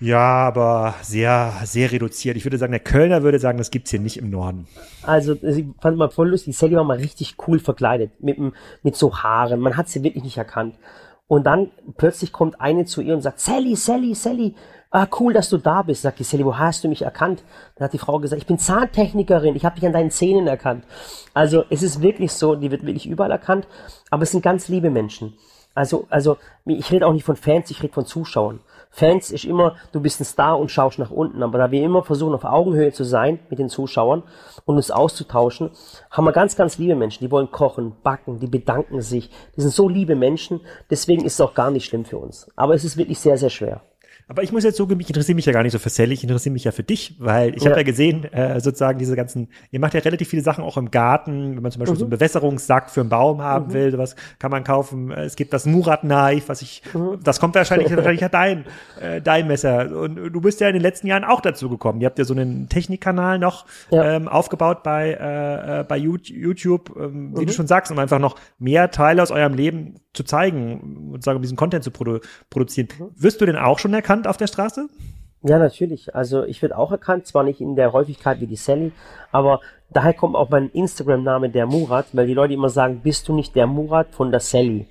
[0.00, 2.36] Ja, aber sehr, sehr reduziert.
[2.36, 4.66] Ich würde sagen, der Kölner würde sagen, das gibt's hier nicht im Norden.
[5.02, 6.56] Also, ich fand mal voll lustig.
[6.56, 8.12] Sally war mal richtig cool verkleidet.
[8.22, 8.38] Mit,
[8.82, 9.60] mit so Haaren.
[9.60, 10.76] Man hat sie wirklich nicht erkannt.
[11.28, 14.54] Und dann plötzlich kommt eine zu ihr und sagt, Sally, Sally, Sally,
[14.90, 16.02] ah, cool, dass du da bist.
[16.02, 17.44] Sagt die Sally, wo hast du mich erkannt?
[17.76, 20.84] Dann hat die Frau gesagt, ich bin Zahntechnikerin, ich habe dich an deinen Zähnen erkannt.
[21.34, 23.66] Also es ist wirklich so, die wird wirklich überall erkannt,
[24.10, 25.34] aber es sind ganz liebe Menschen.
[25.74, 28.60] Also, also ich rede auch nicht von Fans, ich rede von Zuschauern.
[28.90, 31.42] Fans ist immer, du bist ein Star und schaust nach unten.
[31.42, 34.24] Aber da wir immer versuchen, auf Augenhöhe zu sein mit den Zuschauern
[34.64, 35.70] und uns auszutauschen,
[36.10, 37.24] haben wir ganz, ganz liebe Menschen.
[37.24, 39.30] Die wollen kochen, backen, die bedanken sich.
[39.56, 40.60] Die sind so liebe Menschen.
[40.90, 42.50] Deswegen ist es auch gar nicht schlimm für uns.
[42.56, 43.80] Aber es ist wirklich sehr, sehr schwer.
[44.30, 46.22] Aber ich muss jetzt zugeben, ich interessiere mich ja gar nicht so für Sally, ich
[46.22, 47.70] interessiere mich ja für dich, weil ich ja.
[47.70, 50.92] habe ja gesehen, äh, sozusagen diese ganzen, ihr macht ja relativ viele Sachen auch im
[50.92, 51.98] Garten, wenn man zum Beispiel mhm.
[51.98, 53.72] so einen Bewässerungssack für einen Baum haben mhm.
[53.72, 55.10] will, was kann man kaufen.
[55.10, 57.18] Es gibt das Murat-Knife, was ich, mhm.
[57.24, 58.66] das kommt wahrscheinlich, wahrscheinlich ja dein,
[59.00, 59.90] äh, dein Messer.
[59.90, 62.00] Und du bist ja in den letzten Jahren auch dazu gekommen.
[62.00, 64.14] Ihr habt ja so einen Technikkanal noch ja.
[64.14, 67.56] ähm, aufgebaut bei, äh, äh bei YouTube, ähm, wie du mhm.
[67.56, 71.56] schon sagst, um einfach noch mehr Teile aus eurem Leben zu zeigen und sagen, diesen
[71.56, 72.88] Content zu produ produzieren.
[72.98, 73.10] Mhm.
[73.16, 74.88] Wirst du denn auch schon erkannt auf der Straße?
[75.42, 76.14] Ja, natürlich.
[76.14, 78.92] Also ich werde auch erkannt, zwar nicht in der Häufigkeit wie die Sally,
[79.32, 83.34] aber daher kommt auch mein Instagram-Name der Murat, weil die Leute immer sagen, bist du
[83.34, 84.86] nicht der Murat von der Sally?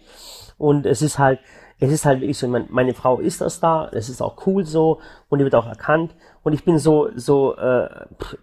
[0.58, 1.40] Und es ist halt,
[1.80, 4.66] es ist halt wirklich so, meine, meine Frau ist das da, es ist auch cool
[4.66, 6.14] so und die wird auch erkannt
[6.44, 7.90] und ich bin so, so, äh,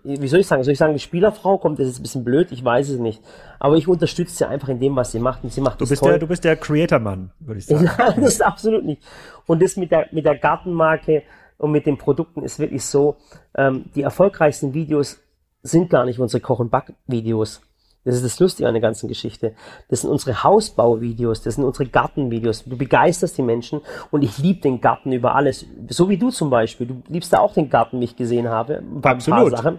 [0.05, 2.51] wie soll ich sagen, soll ich sagen, die Spielerfrau kommt, das ist ein bisschen blöd,
[2.51, 3.23] ich weiß es nicht,
[3.59, 6.03] aber ich unterstütze sie einfach in dem, was sie macht und sie macht du bist
[6.03, 6.13] toll.
[6.13, 7.91] Der, du bist der Creator-Mann, würde ich sagen.
[7.99, 9.03] Nein, das ist absolut nicht.
[9.47, 11.23] Und das mit der, mit der Gartenmarke
[11.59, 13.17] und mit den Produkten ist wirklich so,
[13.55, 15.19] ähm, die erfolgreichsten Videos
[15.63, 17.61] sind gar nicht unsere Koch- und Back-Videos.
[18.07, 19.53] Das ist das Lustige an der ganzen Geschichte.
[19.89, 22.65] Das sind unsere Hausbauvideos, das sind unsere Gartenvideos.
[22.65, 23.81] Du begeisterst die Menschen
[24.13, 25.67] und ich liebe den Garten über alles.
[25.89, 26.87] So wie du zum Beispiel.
[26.87, 28.81] Du liebst da auch den Garten, wie ich gesehen habe.
[28.81, 29.39] Bei Absolut.
[29.41, 29.79] ein paar Sachen.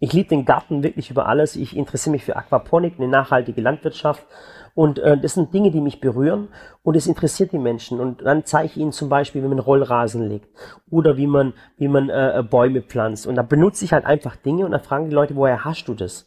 [0.00, 1.54] Ich liebe den Garten wirklich über alles.
[1.54, 4.26] Ich interessiere mich für Aquaponik, eine nachhaltige Landwirtschaft.
[4.74, 6.48] Und äh, das sind Dinge, die mich berühren
[6.82, 8.00] und es interessiert die Menschen.
[8.00, 10.48] Und dann zeige ich ihnen zum Beispiel, wie man Rollrasen legt
[10.90, 13.26] oder wie man, wie man äh, Bäume pflanzt.
[13.26, 15.94] Und da benutze ich halt einfach Dinge und dann fragen die Leute, woher hast du
[15.94, 16.26] das?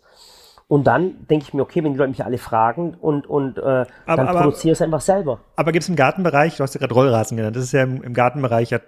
[0.68, 3.62] Und dann denke ich mir, okay, wenn die Leute mich alle fragen und, und äh,
[3.62, 5.40] aber, dann aber, produziere ich es einfach selber.
[5.56, 8.02] Aber gibt es im Gartenbereich, du hast ja gerade Rollrasen genannt, das ist ja im,
[8.04, 8.80] im Gartenbereich ja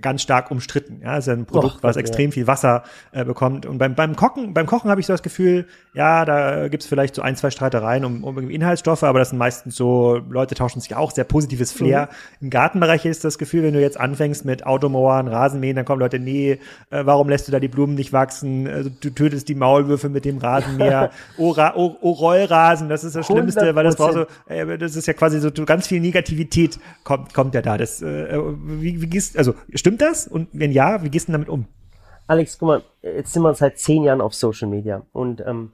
[0.00, 1.00] ganz stark umstritten.
[1.02, 2.34] Ja, das ist ja ein Produkt, Och, was extrem ja.
[2.34, 3.66] viel Wasser äh, bekommt.
[3.66, 6.88] Und beim, beim Kochen, beim Kochen habe ich so das Gefühl, ja, da gibt es
[6.88, 10.80] vielleicht so ein, zwei Streitereien um, um Inhaltsstoffe, aber das sind meistens so, Leute tauschen
[10.80, 12.02] sich auch, sehr positives Flair.
[12.02, 12.46] Mhm.
[12.46, 16.18] Im Gartenbereich ist das Gefühl, wenn du jetzt anfängst mit Automauern, Rasenmähen, dann kommen Leute,
[16.20, 18.68] nee, äh, warum lässt du da die Blumen nicht wachsen?
[18.68, 21.10] Also, du tötest die Maulwürfe mit dem Rasenmäher.
[21.38, 25.06] oh, oh, oh, Rollrasen, das ist das Schlimmste, weil das braucht so, äh, das ist
[25.06, 27.78] ja quasi so ganz viel Negativität kommt, kommt ja da.
[27.78, 30.26] Das, äh, wie, wie gehst, also stimmt das?
[30.26, 31.66] Und wenn ja, wie gehst du damit um?
[32.26, 35.72] Alex, guck mal, jetzt sind wir seit zehn Jahren auf Social Media und ähm,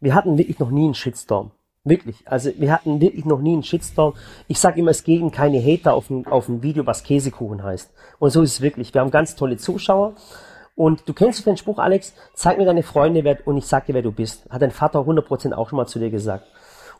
[0.00, 1.52] wir hatten wirklich noch nie einen Shitstorm.
[1.84, 2.22] Wirklich.
[2.26, 4.14] Also wir hatten wirklich noch nie einen Shitstorm.
[4.46, 7.92] Ich sage immer, es geben keine Hater auf ein, auf ein Video, was Käsekuchen heißt.
[8.20, 8.94] Und so ist es wirklich.
[8.94, 10.14] Wir haben ganz tolle Zuschauer.
[10.74, 13.94] Und du kennst den Spruch, Alex, zeig mir deine Freunde wer, und ich sag dir,
[13.94, 14.48] wer du bist.
[14.48, 16.46] Hat dein Vater 100% auch schon mal zu dir gesagt.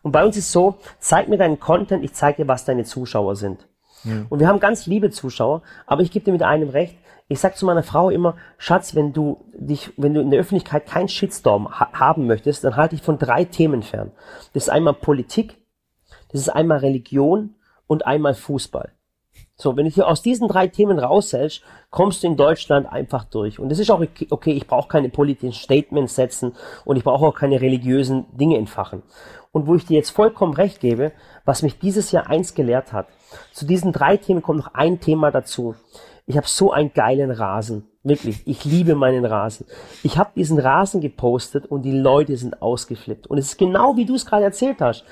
[0.02, 3.36] Und bei uns ist so, zeig mir deinen Content, ich zeig dir, was deine Zuschauer
[3.36, 3.66] sind.
[4.04, 4.26] Ja.
[4.28, 6.96] Und wir haben ganz liebe Zuschauer, aber ich gebe dir mit einem recht.
[7.28, 10.86] Ich sag zu meiner Frau immer, Schatz, wenn du dich, wenn du in der Öffentlichkeit
[10.86, 14.10] keinen Shitstorm ha haben möchtest, dann halte ich von drei Themen fern.
[14.52, 15.56] Das ist einmal Politik,
[16.30, 17.54] das ist einmal Religion
[17.86, 18.92] und einmal Fußball.
[19.54, 23.58] So, wenn du hier aus diesen drei Themen raushältst, kommst du in Deutschland einfach durch.
[23.58, 27.34] Und es ist auch okay, ich brauche keine politischen Statements setzen und ich brauche auch
[27.34, 29.02] keine religiösen Dinge entfachen.
[29.52, 31.12] Und wo ich dir jetzt vollkommen recht gebe,
[31.44, 33.06] was mich dieses Jahr eins gelehrt hat,
[33.52, 35.74] zu diesen drei Themen kommt noch ein Thema dazu.
[36.26, 37.86] Ich habe so einen geilen Rasen.
[38.02, 39.66] Wirklich, ich liebe meinen Rasen.
[40.02, 43.26] Ich habe diesen Rasen gepostet und die Leute sind ausgeflippt.
[43.26, 45.04] Und es ist genau wie du es gerade erzählt hast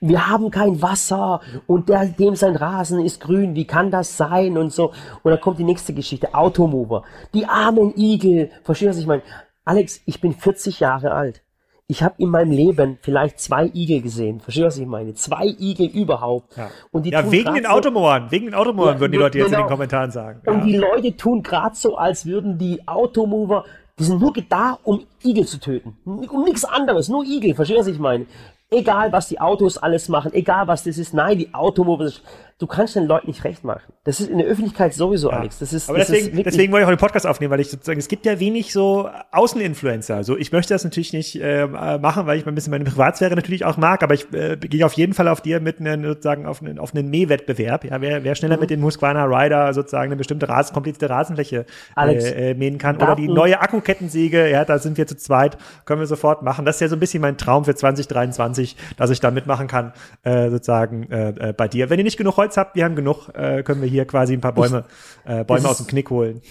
[0.00, 4.58] wir haben kein Wasser und der, dem sein Rasen ist grün, wie kann das sein
[4.58, 4.92] und so.
[5.22, 7.04] Und dann kommt die nächste Geschichte, Automover.
[7.34, 9.22] Die armen Igel, verstehst du, was ich meine?
[9.64, 11.42] Alex, ich bin 40 Jahre alt.
[11.88, 14.40] Ich habe in meinem Leben vielleicht zwei Igel gesehen.
[14.40, 15.14] Verstehst du, was ich meine?
[15.14, 16.56] Zwei Igel überhaupt.
[16.56, 18.28] Ja, und die ja wegen den Automotoren.
[18.32, 19.58] Wegen den Automotoren ja, würden die Leute jetzt genau.
[19.58, 19.76] in den genau.
[19.76, 20.40] Kommentaren sagen.
[20.46, 23.64] Und die Leute tun gerade so, als würden die Automover,
[24.00, 25.96] die sind nur da, um Igel zu töten.
[26.04, 27.54] Um nichts anderes, nur Igel.
[27.54, 28.26] Verstehst du, was ich meine?
[28.70, 31.14] Egal, was die Autos alles machen, egal was das ist.
[31.14, 32.12] Nein, die Automobile.
[32.58, 33.92] du kannst den Leuten nicht recht machen.
[34.04, 35.40] Das ist in der Öffentlichkeit sowieso, ja.
[35.40, 35.58] Alex.
[35.58, 37.70] Das ist, Aber das deswegen, ist deswegen wollte ich auch den Podcast aufnehmen, weil ich
[37.70, 40.14] sozusagen, es gibt ja wenig so Außeninfluencer.
[40.14, 43.66] Also ich möchte das natürlich nicht äh, machen, weil ich ein bisschen meine Privatsphäre natürlich
[43.66, 46.62] auch mag, aber ich äh, gehe auf jeden Fall auf dir mit einem sozusagen auf
[46.62, 47.84] einen, auf einen Mähwettbewerb.
[47.84, 48.60] Ja, wer, wer schneller mhm.
[48.60, 52.96] mit dem Husqvarna Rider sozusagen eine bestimmte Rasen, komplizierte Rasenfläche Alex, äh, mähen kann.
[52.96, 56.64] Oder die neue Akkukettensäge, ja, da sind wir zu zweit, können wir sofort machen.
[56.64, 58.55] Das ist ja so ein bisschen mein Traum für 2023,
[58.96, 59.92] dass ich da mitmachen kann,
[60.22, 61.90] äh, sozusagen äh, äh, bei dir.
[61.90, 64.40] Wenn ihr nicht genug Holz habt, wir haben genug, äh, können wir hier quasi ein
[64.40, 64.84] paar Bäume,
[65.24, 66.42] äh, Bäume aus dem Knick holen.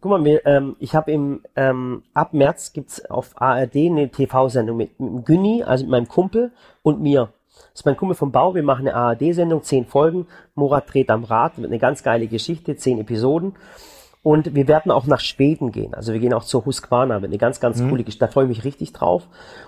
[0.00, 4.76] Guck mal, wir, ähm, ich habe im ähm, ab März gibt's auf ARD eine TV-Sendung
[4.76, 7.28] mit, mit Günni, also mit meinem Kumpel und mir.
[7.72, 8.54] Das ist mein Kumpel vom Bau.
[8.54, 10.26] Wir machen eine ARD-Sendung, zehn Folgen.
[10.54, 13.54] Murat dreht am Rad, wird eine ganz geile Geschichte, zehn Episoden.
[14.22, 15.94] Und wir werden auch nach Schweden gehen.
[15.94, 17.90] Also wir gehen auch zur Husqvarna, eine ganz, ganz mhm.
[17.90, 18.24] coole Geschichte.
[18.26, 19.26] Da freue ich mich richtig drauf.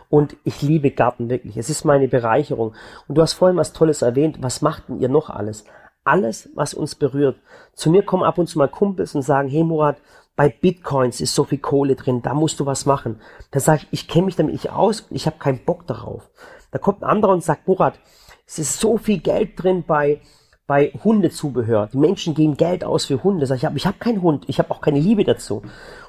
[0.09, 1.57] Und ich liebe Garten wirklich.
[1.57, 2.73] Es ist meine Bereicherung.
[3.09, 4.39] Und du hast vorhin was Tolles erwähnt.
[4.41, 5.65] Was macht denn ihr noch alles?
[6.05, 7.37] Alles, was uns berührt.
[7.73, 9.97] Zu mir kommen ab und zu mal Kumpels und sagen, hey Murat,
[10.37, 13.21] bei Bitcoins ist so viel Kohle drin, da musst du was machen.
[13.53, 16.29] Da sage ich, ich kenne mich damit nicht aus und ich habe keinen Bock darauf.
[16.73, 17.99] Da kommt ein anderer und sagt, Murat,
[18.47, 20.21] es ist so viel Geld drin bei
[20.67, 21.89] bei Hundezubehör.
[21.93, 23.47] Die Menschen geben Geld aus für Hunde.
[23.47, 25.63] Sag ich, ich habe keinen Hund, ich habe auch keine Liebe dazu.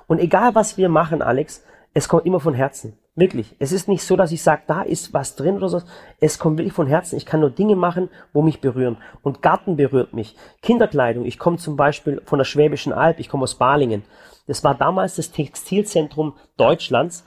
[0.07, 1.63] Und egal was wir machen, Alex,
[1.93, 2.97] es kommt immer von Herzen.
[3.17, 3.55] Wirklich.
[3.59, 5.81] Es ist nicht so, dass ich sage, da ist was drin oder so.
[6.19, 7.15] Es kommt wirklich von Herzen.
[7.15, 8.97] Ich kann nur Dinge machen, wo mich berühren.
[9.21, 10.35] Und Garten berührt mich.
[10.61, 11.23] Kinderkleidung.
[11.23, 13.19] Ich komme zum Beispiel von der Schwäbischen Alb.
[13.19, 14.03] Ich komme aus Balingen.
[14.47, 17.23] Das war damals das Textilzentrum Deutschlands.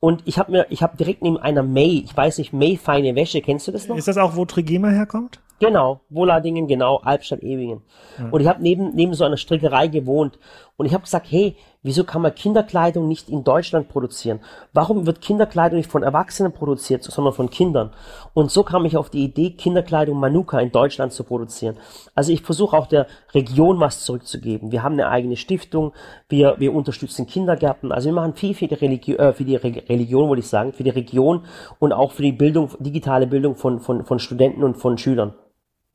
[0.00, 3.14] Und ich habe mir, ich habe direkt neben einer May, ich weiß nicht, May feine
[3.14, 3.96] Wäsche, kennst du das noch?
[3.96, 5.40] Ist das auch, wo Trigema herkommt?
[5.58, 7.80] Genau, Wohladingen, genau, Albstadt Ewingen.
[8.18, 8.28] Ja.
[8.30, 10.38] Und ich habe neben, neben so einer Strickerei gewohnt.
[10.76, 14.40] Und ich habe gesagt, hey, wieso kann man Kinderkleidung nicht in Deutschland produzieren?
[14.74, 17.94] Warum wird Kinderkleidung nicht von Erwachsenen produziert, sondern von Kindern?
[18.34, 21.78] Und so kam ich auf die Idee, Kinderkleidung Manuka in Deutschland zu produzieren.
[22.14, 24.72] Also ich versuche auch der Region was zurückzugeben.
[24.72, 25.94] Wir haben eine eigene Stiftung,
[26.28, 27.92] wir, wir unterstützen Kindergärten.
[27.92, 30.74] Also wir machen viel für die, Religion, äh, für die Re Religion, würde ich sagen,
[30.74, 31.44] für die Region
[31.78, 35.32] und auch für die Bildung, digitale Bildung von, von, von Studenten und von Schülern.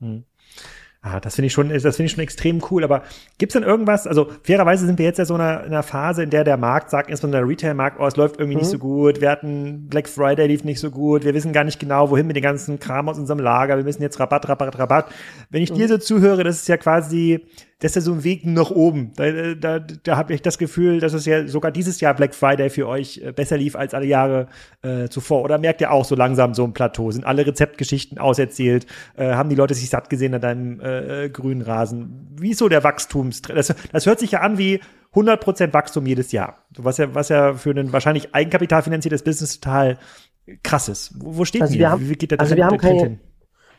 [0.02, 0.24] Hm.
[1.04, 2.84] Ah, das finde ich schon, das finde ich schon extrem cool.
[2.84, 3.02] Aber
[3.40, 4.06] gibt's denn irgendwas?
[4.06, 6.58] Also fairerweise sind wir jetzt ja so in einer, in einer Phase, in der der
[6.58, 8.62] Markt sagt, insbesondere der Retail-Markt, oh, es läuft irgendwie mhm.
[8.62, 9.20] nicht so gut.
[9.20, 11.24] Wir hatten Black Friday lief nicht so gut.
[11.24, 13.78] Wir wissen gar nicht genau, wohin mit dem ganzen Kram aus unserem Lager.
[13.78, 15.06] Wir müssen jetzt Rabatt, Rabatt, Rabatt.
[15.50, 15.78] Wenn ich mhm.
[15.78, 17.48] dir so zuhöre, das ist ja quasi
[17.82, 19.12] das ist ja so ein Weg nach oben.
[19.16, 22.70] Da, da, da habe ich das Gefühl, dass es ja sogar dieses Jahr Black Friday
[22.70, 24.48] für euch äh, besser lief als alle Jahre
[24.84, 25.42] äh, zuvor.
[25.42, 27.10] Oder merkt ihr auch so langsam so ein Plateau?
[27.10, 28.86] Sind alle Rezeptgeschichten auserzählt?
[29.18, 32.36] Äh, haben die Leute sich satt gesehen an deinem äh, grünen Rasen?
[32.40, 33.58] Wie ist so der Wachstumstrend?
[33.58, 34.80] Das, das hört sich ja an wie
[35.16, 36.60] 100% Wachstum jedes Jahr.
[36.78, 39.98] Was ja, was ja für ein wahrscheinlich eigenkapitalfinanziertes Business total
[40.64, 41.14] krass ist.
[41.20, 41.90] Wo, wo steht also ihr?
[41.90, 43.20] Haben, wie, geht der also wir haben keine, hin?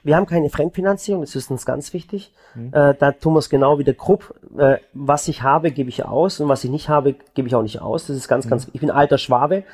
[0.05, 2.33] Wir haben keine Fremdfinanzierung, das ist uns ganz wichtig.
[2.55, 2.73] Mhm.
[2.73, 4.35] Äh, da tun wir es genau wie der Krupp.
[4.59, 7.63] Äh, was ich habe, gebe ich aus und was ich nicht habe, gebe ich auch
[7.63, 8.07] nicht aus.
[8.07, 8.51] Das ist ganz, mhm.
[8.51, 9.65] ganz, ich bin alter Schwabe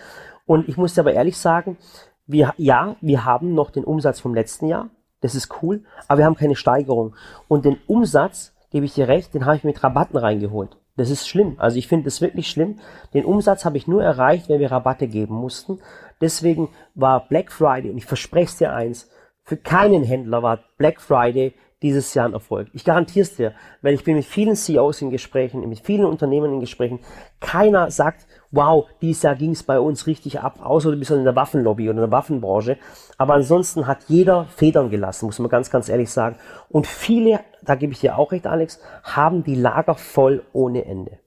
[0.47, 1.79] und ich muss dir aber ehrlich sagen,
[2.27, 4.91] wir, ja, wir haben noch den Umsatz vom letzten Jahr.
[5.21, 7.15] Das ist cool, aber wir haben keine Steigerung.
[7.49, 10.77] Und den Umsatz, gebe ich dir recht, den habe ich mit Rabatten reingeholt.
[10.97, 11.55] Das ist schlimm.
[11.59, 12.81] Also ich finde das wirklich schlimm.
[13.15, 15.79] Den Umsatz habe ich nur erreicht, wenn wir Rabatte geben mussten.
[16.21, 19.09] Deswegen war Black Friday, und ich verspreche es dir eins,
[19.49, 22.69] für keinen Händler war Black Friday dieses Jahr ein Erfolg.
[22.75, 26.53] Ich garantiere es dir, weil ich bin mit vielen CEOs in Gesprächen, mit vielen Unternehmen
[26.53, 27.01] in Gesprächen.
[27.41, 31.25] Keiner sagt, wow, dieses Jahr ging es bei uns richtig ab, außer du bist in
[31.25, 32.77] der Waffenlobby oder in der Waffenbranche.
[33.17, 36.37] Aber ansonsten hat jeder Federn gelassen, muss man ganz, ganz ehrlich sagen.
[36.69, 41.21] Und viele, da gebe ich dir auch recht, Alex, haben die Lager voll ohne Ende.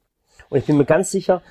[0.50, 1.42] Und ich bin mir ganz sicher,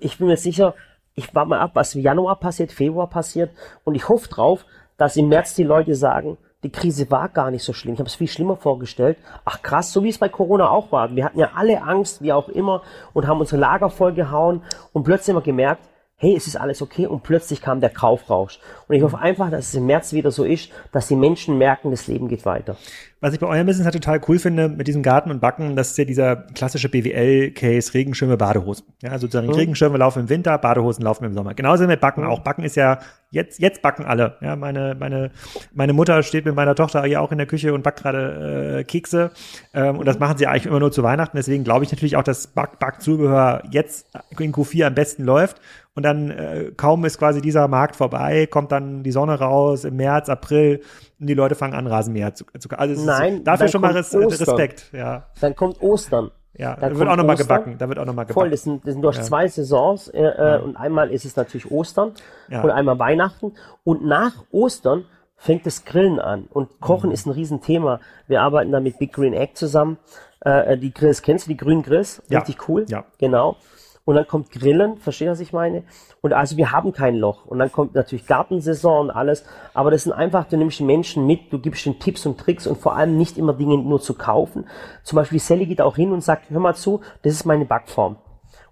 [0.00, 0.74] ich bin mir sicher,
[1.14, 3.50] ich warte mal ab, was im Januar passiert, Februar passiert
[3.84, 4.64] und ich hoffe drauf,
[4.98, 7.94] dass im März die Leute sagen, die Krise war gar nicht so schlimm.
[7.94, 9.16] Ich habe es viel schlimmer vorgestellt.
[9.44, 11.14] Ach krass, so wie es bei Corona auch war.
[11.14, 12.82] Wir hatten ja alle Angst, wie auch immer,
[13.14, 15.88] und haben unsere Lager vollgehauen und plötzlich haben wir gemerkt,
[16.20, 18.58] hey, es ist alles okay und plötzlich kam der Kaufrausch.
[18.88, 21.92] Und ich hoffe einfach, dass es im März wieder so ist, dass die Menschen merken,
[21.92, 22.76] das Leben geht weiter.
[23.20, 25.90] Was ich bei eurem Business halt total cool finde mit diesem Garten und Backen, das
[25.90, 28.86] ist ja dieser klassische BWL-Case Regenschirme, Badehosen.
[29.02, 29.54] Ja, also sozusagen mhm.
[29.54, 31.54] Regenschirme laufen im Winter, Badehosen laufen im Sommer.
[31.54, 32.30] Genauso mit Backen mhm.
[32.30, 32.40] auch.
[32.40, 33.00] Backen ist ja
[33.30, 34.36] jetzt jetzt backen alle.
[34.40, 35.32] Ja, meine meine
[35.74, 38.84] meine Mutter steht mit meiner Tochter hier auch in der Küche und backt gerade äh,
[38.84, 39.32] Kekse
[39.74, 40.20] ähm, und das mhm.
[40.20, 41.36] machen sie eigentlich immer nur zu Weihnachten.
[41.36, 44.06] Deswegen glaube ich natürlich auch, dass Back Backzubehör jetzt
[44.38, 45.60] in Q4 am besten läuft
[45.98, 49.96] und dann äh, kaum ist quasi dieser Markt vorbei, kommt dann die Sonne raus im
[49.96, 50.80] März, April
[51.20, 54.90] und die Leute fangen an, Rasenmäher zu, zu also Nein, dafür schon mal Res Respekt.
[54.92, 55.26] Ja.
[55.40, 56.30] Dann kommt Ostern.
[56.54, 57.76] Ja, da wird auch nochmal gebacken.
[57.78, 58.40] Da wird auch nochmal gebacken.
[58.40, 59.22] Voll, das sind, das sind durch ja.
[59.22, 60.56] zwei Saisons äh, ja.
[60.56, 62.12] und einmal ist es natürlich Ostern
[62.48, 62.62] ja.
[62.62, 63.52] und einmal Weihnachten
[63.84, 65.04] und nach Ostern
[65.36, 66.46] fängt das Grillen an.
[66.50, 67.14] Und Kochen mhm.
[67.14, 68.00] ist ein Riesenthema.
[68.26, 69.98] Wir arbeiten da mit Big Green Egg zusammen.
[70.40, 72.22] Äh, die Grills, kennst du die grünen Grills?
[72.28, 72.40] Ja.
[72.40, 72.86] Richtig cool.
[72.88, 73.04] Ja.
[73.18, 73.56] Genau.
[74.08, 75.82] Und dann kommt Grillen, versteht was ich meine?
[76.22, 77.44] Und also wir haben kein Loch.
[77.44, 79.44] Und dann kommt natürlich Gartensaison und alles.
[79.74, 82.78] Aber das sind einfach, du nimmst Menschen mit, du gibst ihnen Tipps und Tricks und
[82.78, 84.66] vor allem nicht immer Dinge nur zu kaufen.
[85.02, 88.16] Zum Beispiel Sally geht auch hin und sagt, hör mal zu, das ist meine Backform.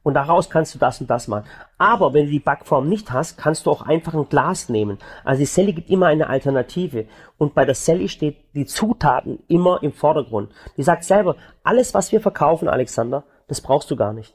[0.02, 1.44] Und daraus kannst du das und das machen.
[1.76, 4.96] Aber wenn du die Backform nicht hast, kannst du auch einfach ein Glas nehmen.
[5.22, 7.04] Also die Sally gibt immer eine Alternative.
[7.36, 10.50] Und bei der Sally steht die Zutaten immer im Vordergrund.
[10.78, 14.34] Die sagt selber, alles was wir verkaufen, Alexander, das brauchst du gar nicht.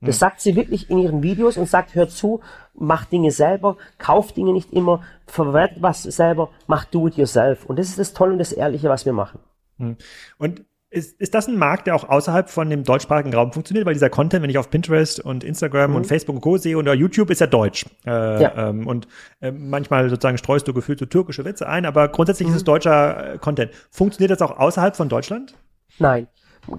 [0.00, 0.20] Das hm.
[0.20, 2.40] sagt sie wirklich in ihren Videos und sagt, hör zu,
[2.74, 7.64] mach Dinge selber, kauf Dinge nicht immer, verwert was selber, mach do it yourself.
[7.64, 9.40] Und das ist das Tolle und das Ehrliche, was wir machen.
[9.78, 9.96] Hm.
[10.38, 13.86] Und ist, ist das ein Markt, der auch außerhalb von dem deutschsprachigen Raum funktioniert?
[13.86, 15.96] Weil dieser Content, wenn ich auf Pinterest und Instagram mhm.
[15.96, 16.58] und Facebook und Co.
[16.58, 17.86] sehe und YouTube, ist ja deutsch.
[18.06, 18.68] Äh, ja.
[18.68, 19.08] Ähm, und
[19.40, 22.54] äh, manchmal sozusagen streust du gefühlt so türkische Witze ein, aber grundsätzlich mhm.
[22.54, 23.72] ist es deutscher äh, Content.
[23.90, 25.54] Funktioniert das auch außerhalb von Deutschland?
[25.98, 26.28] Nein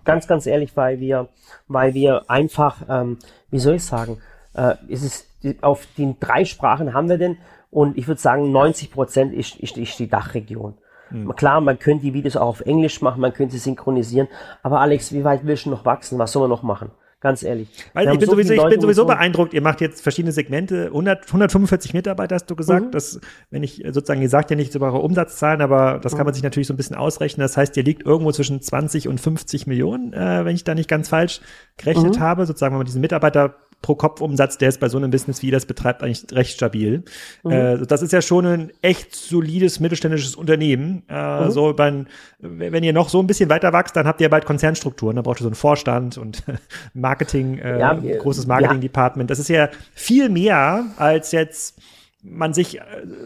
[0.03, 1.29] ganz, ganz ehrlich, weil wir,
[1.67, 3.17] weil wir einfach, ähm,
[3.49, 4.19] wie soll ich sagen,
[4.53, 5.27] äh, ist es
[5.61, 7.37] auf den drei Sprachen haben wir denn
[7.69, 10.75] und ich würde sagen 90 Prozent ist, ist, ist die Dachregion.
[11.09, 11.35] Mhm.
[11.35, 14.27] Klar, man könnte die Videos auch auf Englisch machen, man könnte synchronisieren,
[14.63, 16.19] aber Alex, wie weit willst du noch wachsen?
[16.19, 16.91] Was soll man noch machen?
[17.19, 17.67] Ganz ehrlich.
[17.93, 19.53] Weil ich bin, so sowieso, ich bin sowieso beeindruckt.
[19.55, 20.85] Ihr macht jetzt verschiedene Segmente.
[20.87, 22.87] 100, 145 Mitarbeiter hast du gesagt.
[22.87, 22.91] Mhm.
[22.91, 26.17] Das, wenn ich sozusagen, ihr sagt ja nicht über eure Umsatzzahlen, aber das mhm.
[26.17, 27.43] kann man sich natürlich so ein bisschen ausrechnen.
[27.43, 30.89] Das heißt, ihr liegt irgendwo zwischen 20 und 50 Millionen, äh, wenn ich da nicht
[30.89, 31.41] ganz falsch
[31.77, 32.19] gerechnet mhm.
[32.19, 32.45] habe.
[32.45, 35.47] Sozusagen, wenn man diesen Mitarbeiter pro Kopf Umsatz, der ist bei so einem Business wie
[35.47, 37.03] ihr das betreibt eigentlich recht stabil.
[37.43, 37.51] Mhm.
[37.51, 41.03] Äh, das ist ja schon ein echt solides mittelständisches Unternehmen.
[41.09, 41.51] Äh, mhm.
[41.51, 42.07] So beim,
[42.39, 45.15] wenn ihr noch so ein bisschen weiter wächst, dann habt ihr bald Konzernstrukturen.
[45.15, 46.43] Da braucht ihr so einen Vorstand und
[46.93, 49.29] Marketing, äh, ja, großes Marketing-Department.
[49.29, 51.79] Das ist ja viel mehr als jetzt
[52.29, 52.81] man sich, äh,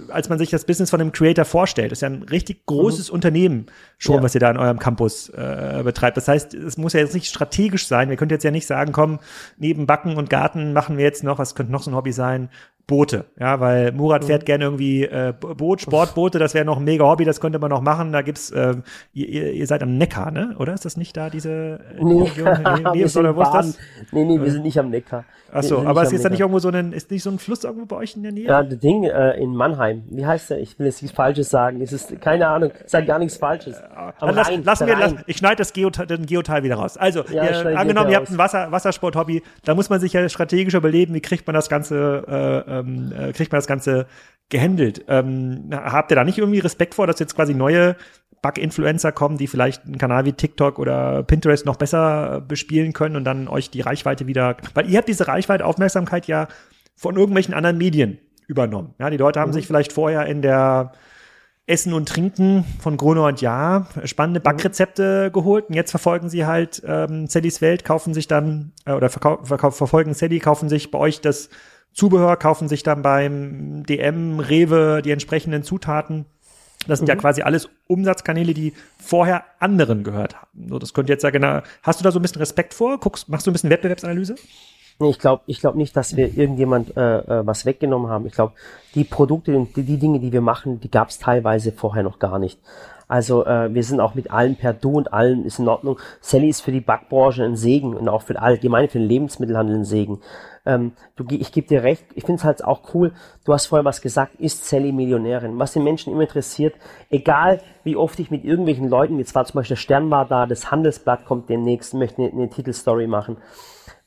[0.09, 1.91] als man sich das Business von einem Creator vorstellt.
[1.91, 3.15] Das ist ja ein richtig großes mhm.
[3.15, 3.65] Unternehmen
[3.97, 4.23] schon, ja.
[4.23, 6.17] was ihr da in eurem Campus äh, betreibt.
[6.17, 8.09] Das heißt, es muss ja jetzt nicht strategisch sein.
[8.09, 9.19] Wir könnt jetzt ja nicht sagen, komm,
[9.57, 12.49] neben Backen und Garten machen wir jetzt noch, was könnte noch so ein Hobby sein?
[12.87, 14.45] Boote, ja, weil Murat fährt mhm.
[14.45, 17.81] gerne irgendwie äh, Boot, Sportboote, das wäre noch ein mega Hobby, das könnte man noch
[17.81, 18.11] machen.
[18.11, 18.75] Da gibt's, äh,
[19.13, 20.55] ihr, ihr seid am Neckar, ne?
[20.59, 22.63] Oder ist das nicht da diese äh, nee, Region?
[22.63, 23.77] Nee, nee, oder wo ist das?
[24.11, 25.25] Nee, nee, wir sind nicht am Neckar.
[25.53, 27.63] Ach so, aber es ist da nicht irgendwo so ein, ist nicht so ein Fluss
[27.63, 28.45] irgendwo bei euch in der Nähe?
[28.45, 30.03] Ja, das Ding äh, in Mannheim.
[30.09, 30.59] Wie heißt der?
[30.59, 31.81] Ich will jetzt nichts Falsches sagen.
[31.81, 33.75] Es ist keine Ahnung, es sagt gar nichts Falsches.
[34.19, 36.97] Aber lass, Rhein, lassen wir, lass, ich schneide das Geoteil, den Geoteil wieder raus.
[36.97, 40.73] Also, ja, ihr, angenommen, ihr habt ein Wasser, Wassersport-Hobby, da muss man sich ja strategisch
[40.73, 44.07] überleben, wie kriegt man das Ganze, äh, ähm, äh, kriegt man das Ganze
[44.49, 45.05] gehandelt.
[45.07, 47.95] Ähm, habt ihr da nicht irgendwie Respekt vor, dass jetzt quasi neue
[48.41, 53.23] Bug-Influencer kommen, die vielleicht einen Kanal wie TikTok oder Pinterest noch besser bespielen können und
[53.23, 56.47] dann euch die Reichweite wieder, weil ihr habt diese Reichweite, Aufmerksamkeit ja
[56.95, 58.93] von irgendwelchen anderen Medien übernommen.
[58.99, 59.53] Ja, die Leute haben mhm.
[59.53, 60.91] sich vielleicht vorher in der
[61.67, 64.39] Essen und Trinken von Gruner und Ja spannende.
[64.39, 65.33] Backrezepte mhm.
[65.33, 69.37] geholt und jetzt verfolgen sie halt ähm, Sallys Welt, kaufen sich dann äh, oder verkau
[69.43, 71.49] verfolgen Sally, kaufen sich bei euch das
[71.93, 76.25] Zubehör, kaufen sich dann beim DM, Rewe die entsprechenden Zutaten
[76.87, 77.09] das sind mhm.
[77.09, 80.67] ja quasi alles Umsatzkanäle, die vorher anderen gehört haben.
[80.69, 81.61] So, das könnte jetzt ja genau.
[81.83, 82.99] Hast du da so ein bisschen Respekt vor?
[82.99, 84.35] Guckst, machst du ein bisschen Wettbewerbsanalyse?
[84.99, 88.25] Ich glaube ich glaub nicht, dass wir irgendjemand äh, äh, was weggenommen haben.
[88.27, 88.53] Ich glaube,
[88.93, 92.19] die Produkte und die, die, Dinge, die wir machen, die gab es teilweise vorher noch
[92.19, 92.59] gar nicht.
[93.11, 95.99] Also äh, wir sind auch mit allen per Du und allen ist in Ordnung.
[96.21, 99.83] Sally ist für die Backbranche ein Segen und auch für allgemein für den Lebensmittelhandel ein
[99.83, 100.21] Segen.
[100.65, 103.11] Ähm, du, ich gebe dir recht, ich finde es halt auch cool,
[103.43, 105.59] du hast vorher was gesagt, ist Sally Millionärin?
[105.59, 106.73] Was den Menschen immer interessiert,
[107.09, 110.45] egal wie oft ich mit irgendwelchen Leuten, jetzt war zum Beispiel der Stern war da,
[110.45, 113.35] das Handelsblatt kommt demnächst, möchte eine, eine Titelstory machen.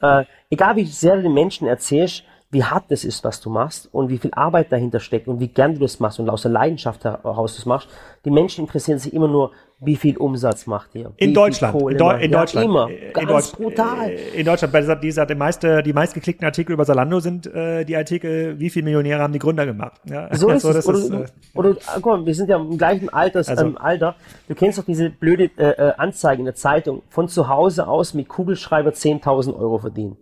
[0.00, 2.24] Äh, egal wie sehr du den Menschen erzählst,
[2.54, 5.48] wie hart das ist, was du machst und wie viel Arbeit dahinter steckt und wie
[5.48, 7.88] gern du das machst und aus der Leidenschaft heraus das machst.
[8.24, 9.50] Die Menschen interessieren sich immer nur,
[9.80, 11.12] wie viel Umsatz macht ihr?
[11.16, 11.74] In Deutschland.
[11.74, 12.66] In, Deu in, Deutschland.
[12.66, 12.88] Immer.
[13.12, 14.10] Ganz Deutsch brutal.
[14.10, 14.72] Äh, in Deutschland.
[14.72, 18.70] Bei dieser, dieser, die, meiste, die meistgeklickten Artikel über Salando sind äh, die Artikel, wie
[18.70, 20.00] viele Millionäre haben die Gründer gemacht.
[20.08, 20.34] Ja?
[20.34, 20.88] So ist also, es.
[20.88, 24.14] Oder, ist, äh, oder, guck mal, wir sind ja im gleichen Alters, also, ähm, Alter.
[24.48, 27.02] Du kennst doch diese blöde äh, äh Anzeige in der Zeitung.
[27.08, 30.16] Von zu Hause aus mit Kugelschreiber 10.000 Euro verdienen.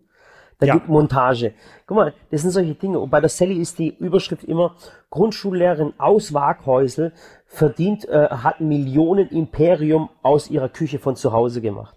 [0.63, 0.75] Da ja.
[0.75, 1.55] gibt Montage.
[1.89, 3.01] Guck mal, das sind solche Dinge.
[3.01, 4.77] Und bei der Sally ist die Überschrift immer
[5.11, 7.13] Grundschullehrerin aus Waghäusel
[7.49, 11.97] verdient, äh, hat Millionen Imperium aus ihrer Küche von zu Hause gemacht.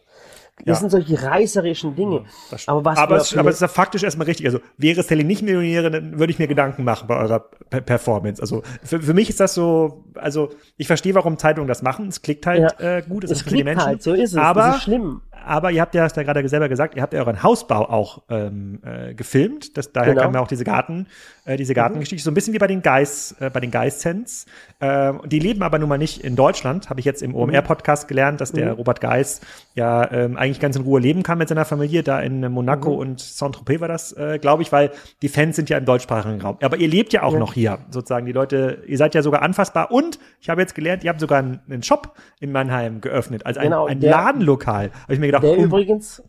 [0.66, 0.76] Das ja.
[0.76, 2.24] sind solche reißerischen Dinge.
[2.66, 4.48] aber was aber, es, aber es ist ja faktisch erstmal richtig.
[4.48, 7.40] Also wäre Sally nicht Millionärin, dann würde ich mir Gedanken machen bei eurer
[7.70, 8.42] P Performance.
[8.42, 12.08] Also für, für mich ist das so, also ich verstehe, warum Zeitungen das machen.
[12.08, 12.98] Es klickt halt ja.
[12.98, 13.86] äh, gut, es, es ist für die Menschen.
[13.86, 14.38] Halt, so ist es.
[14.38, 17.20] Aber, ist schlimm aber ihr habt ja, hast ja gerade selber gesagt, ihr habt ja
[17.20, 19.78] euren Hausbau auch ähm, äh, gefilmt.
[19.78, 20.24] Das, daher Genau.
[20.24, 21.08] kam ja auch diese Garten,
[21.46, 22.24] äh, diese Gartengeschichte.
[22.24, 24.46] So ein bisschen wie bei den Geis, äh, bei den Geissens.
[24.80, 26.90] Äh, die leben aber nun mal nicht in Deutschland.
[26.90, 29.42] Habe ich jetzt im OMR-Podcast gelernt, dass der Robert Geis
[29.76, 32.04] ja ähm, eigentlich ganz in Ruhe leben kann mit seiner Familie.
[32.04, 34.92] Da in Monaco und Saint-Tropez war das, äh, glaube ich, weil
[35.22, 36.58] die Fans sind ja im deutschsprachigen Raum.
[36.62, 38.26] Aber ihr lebt ja auch noch hier, sozusagen.
[38.26, 39.92] Die Leute, ihr seid ja sogar anfassbar.
[39.92, 43.60] Und ich habe jetzt gelernt, ihr habt sogar einen, einen Shop in Mannheim geöffnet, also
[43.60, 44.92] ein, Genau, ein der- Ladenlokal.
[45.04, 46.24] Habe ich mir gedacht, Der oh, übrigens,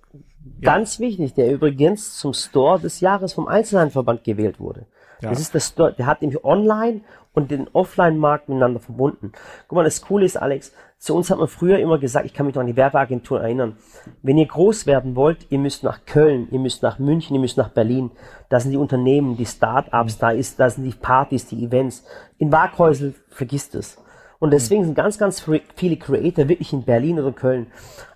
[0.60, 4.86] ganz wichtig, der übrigens zum Store des Jahres vom Einzelhandelsverband gewählt wurde.
[5.20, 5.30] Ja.
[5.30, 7.00] Das ist Store, der hat nämlich Online
[7.32, 9.32] und den Offline-Markt miteinander verbunden.
[9.68, 12.46] Guck mal, das Coole ist, Alex, zu uns hat man früher immer gesagt, ich kann
[12.46, 13.76] mich noch an die Werbeagentur erinnern,
[14.22, 17.58] wenn ihr groß werden wollt, ihr müsst nach Köln, ihr müsst nach München, ihr müsst
[17.58, 18.10] nach Berlin.
[18.48, 22.04] Da sind die Unternehmen, die Start-ups, da ist, da sind die Partys, die Events.
[22.38, 23.98] In Waghäusel vergisst es.
[24.38, 27.68] Und deswegen sind ganz, ganz viele Creator wirklich in Berlin oder Köln.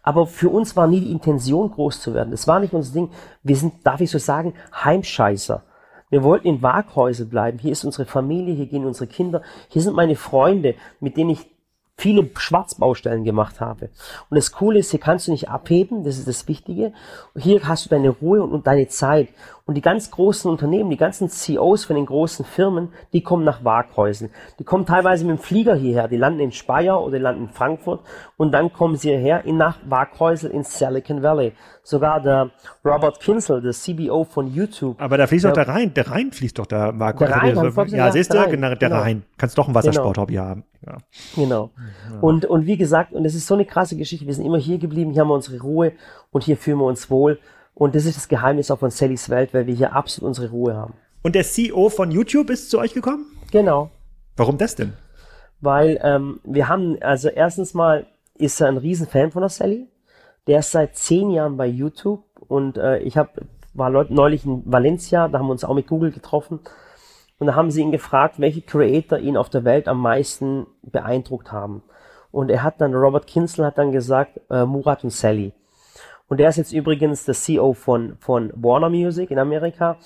[0.03, 2.31] Aber für uns war nie die Intention, groß zu werden.
[2.31, 3.11] Das war nicht unser Ding.
[3.43, 5.63] Wir sind, darf ich so sagen, Heimscheißer.
[6.11, 7.59] Wir wollten in Waghäusel bleiben.
[7.59, 11.47] Hier ist unsere Familie, hier gehen unsere Kinder, hier sind meine Freunde, mit denen ich
[12.01, 13.91] viele Schwarzbaustellen gemacht habe.
[14.31, 16.93] Und das Coole ist, hier kannst du nicht abheben, das ist das Wichtige.
[17.37, 19.29] Hier hast du deine Ruhe und, und deine Zeit.
[19.67, 23.65] Und die ganz großen Unternehmen, die ganzen CEOs von den großen Firmen, die kommen nach
[23.65, 24.31] Waghäusel.
[24.59, 27.49] Die kommen teilweise mit dem Flieger hierher, die landen in Speyer oder die landen in
[27.51, 28.01] Frankfurt
[28.37, 31.53] und dann kommen sie hierher in nach Waghäusel in Silicon Valley.
[31.83, 32.51] Sogar der
[32.85, 35.51] Robert Kinzel, der CBO von YouTube, aber da fließt Ja.
[35.51, 37.25] doch der Rhein, der Rhein fließt doch da, Marco.
[37.25, 39.01] Der Rhein, Also, hab ich ja, siehst du, der Rhein, genau, der genau.
[39.01, 39.23] Rhein.
[39.39, 40.65] Kannst doch ein Wassersporthobby haben.
[40.87, 40.99] Ja.
[41.35, 41.71] Genau.
[42.21, 44.79] Und, und wie gesagt, und es ist so eine krasse Geschichte, wir sind immer hier
[44.79, 45.93] geblieben, hier haben wir unsere Ruhe
[46.31, 47.39] und hier fühlen wir uns wohl.
[47.75, 50.77] Und das ist das Geheimnis auch von Sallys Welt, weil wir hier absolut unsere Ruhe
[50.77, 50.95] haben.
[51.23, 53.25] Und der CEO von YouTube ist zu euch gekommen?
[53.53, 53.91] Genau.
[54.37, 54.93] Warum das denn?
[55.61, 58.07] Weil ähm, wir haben, also erstens mal
[58.37, 59.87] ist er ein Riesenfan von der Sally.
[60.47, 63.39] Der ist seit zehn Jahren bei YouTube und äh, ich hab,
[63.75, 66.61] war neulich in Valencia, da haben wir uns auch mit Google getroffen
[67.39, 71.53] und da haben sie ihn gefragt, welche Creator ihn auf der Welt am meisten beeindruckt
[71.53, 71.83] haben.
[72.31, 75.53] Und er hat dann, Robert Kinzel hat dann gesagt, äh, Murat und Sally.
[76.29, 79.97] Und der ist jetzt übrigens der CEO von, von Warner Music in Amerika.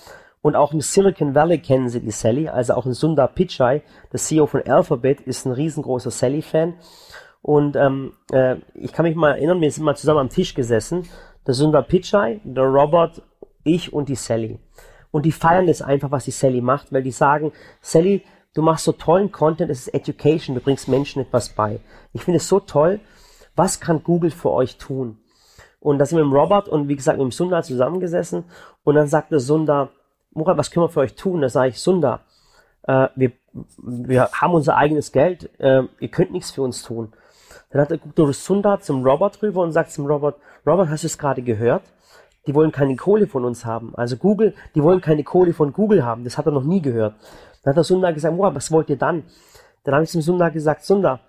[0.41, 2.47] Und auch im Silicon Valley kennen sie die Sally.
[2.47, 6.75] Also auch ein Sundar Pichai, der CEO von Alphabet, ist ein riesengroßer Sally-Fan.
[7.45, 11.07] Und ähm, äh, ich kann mich mal erinnern, wir sind mal zusammen am Tisch gesessen.
[11.45, 13.21] Der Sundar Pichai, der Robert,
[13.63, 14.57] ich und die Sally.
[15.11, 18.23] Und die feiern das einfach, was die Sally macht, weil die sagen, Sally,
[18.55, 21.79] du machst so tollen Content, es ist Education, du bringst Menschen etwas bei.
[22.13, 22.99] Ich finde es so toll.
[23.55, 25.19] Was kann Google für euch tun?
[25.79, 28.45] Und da sind wir mit dem Robert und wie gesagt mit dem Sundar zusammengesessen
[28.83, 29.91] und dann sagte Sundar,
[30.31, 31.41] Murat, was können wir für euch tun?
[31.41, 32.21] Da sage ich, Sundar,
[32.87, 33.33] äh, wir,
[33.77, 37.13] wir haben unser eigenes Geld, äh, ihr könnt nichts für uns tun.
[37.75, 41.03] Dann hat er guckt der Sundar zum Robert rüber und sagt zum Robert, Robert, hast
[41.03, 41.81] du es gerade gehört?
[42.47, 43.93] Die wollen keine Kohle von uns haben.
[43.97, 46.23] Also Google, die wollen keine Kohle von Google haben.
[46.23, 47.15] Das hat er noch nie gehört.
[47.61, 49.23] Dann hat der Sundar gesagt, Murat, was wollt ihr dann?
[49.83, 51.19] Dann habe ich zum Sundar gesagt, Sundar,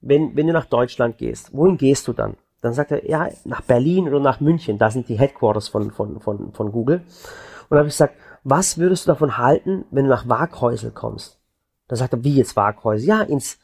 [0.00, 2.34] wenn, wenn du nach Deutschland gehst, wohin gehst du dann?
[2.62, 6.18] Dann sagt er, ja, nach Berlin oder nach München, da sind die Headquarters von, von,
[6.18, 6.96] von, von Google.
[6.96, 11.38] Und dann habe ich gesagt, was würdest du davon halten, wenn du nach Waghäusel kommst?
[11.86, 13.06] Dann sagt er, wie jetzt Waghäusel?
[13.06, 13.60] Ja, ins,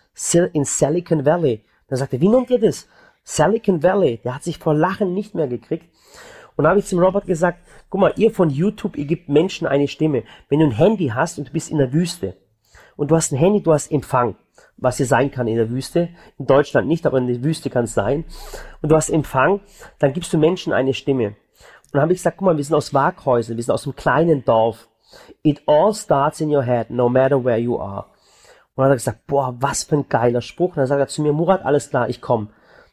[0.53, 1.65] in Silicon Valley.
[1.89, 2.89] Dann sagt er, wie nennt ihr das?
[3.25, 4.21] Silicon Valley.
[4.25, 5.87] Der hat sich vor Lachen nicht mehr gekriegt.
[6.57, 9.67] Und da habe ich zum Robert gesagt, guck mal, ihr von YouTube, ihr gebt Menschen
[9.67, 10.25] eine Stimme.
[10.49, 12.37] Wenn du ein Handy hast und du bist in der Wüste
[12.97, 14.35] und du hast ein Handy, du hast Empfang,
[14.77, 17.85] was hier sein kann in der Wüste, in Deutschland nicht, aber in der Wüste kann
[17.85, 18.25] es sein,
[18.83, 19.61] und du hast Empfang,
[20.01, 21.29] dann gibst du Menschen eine Stimme.
[21.29, 21.37] Und
[21.93, 24.45] dann habe ich gesagt, guck mal, wir sind aus Waghäusel, wir sind aus einem kleinen
[24.45, 24.89] Dorf.
[25.43, 28.07] It all starts in your head, no matter where you are.
[28.79, 30.69] Und dann hat er gesagt, boah, was für ein geiler Spruch.
[30.69, 32.47] Und dann sagt er zu mir, Murat, alles klar, ich komme.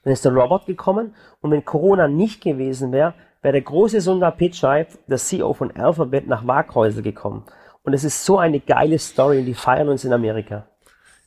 [0.04, 3.14] Dann ist der Robert gekommen und wenn Corona nicht gewesen wäre,
[3.44, 7.44] wäre der große Sundar Pichai, der CEO von Alphabet, nach Waghäusel gekommen.
[7.84, 10.66] Und es ist so eine geile Story und die feiern uns in Amerika.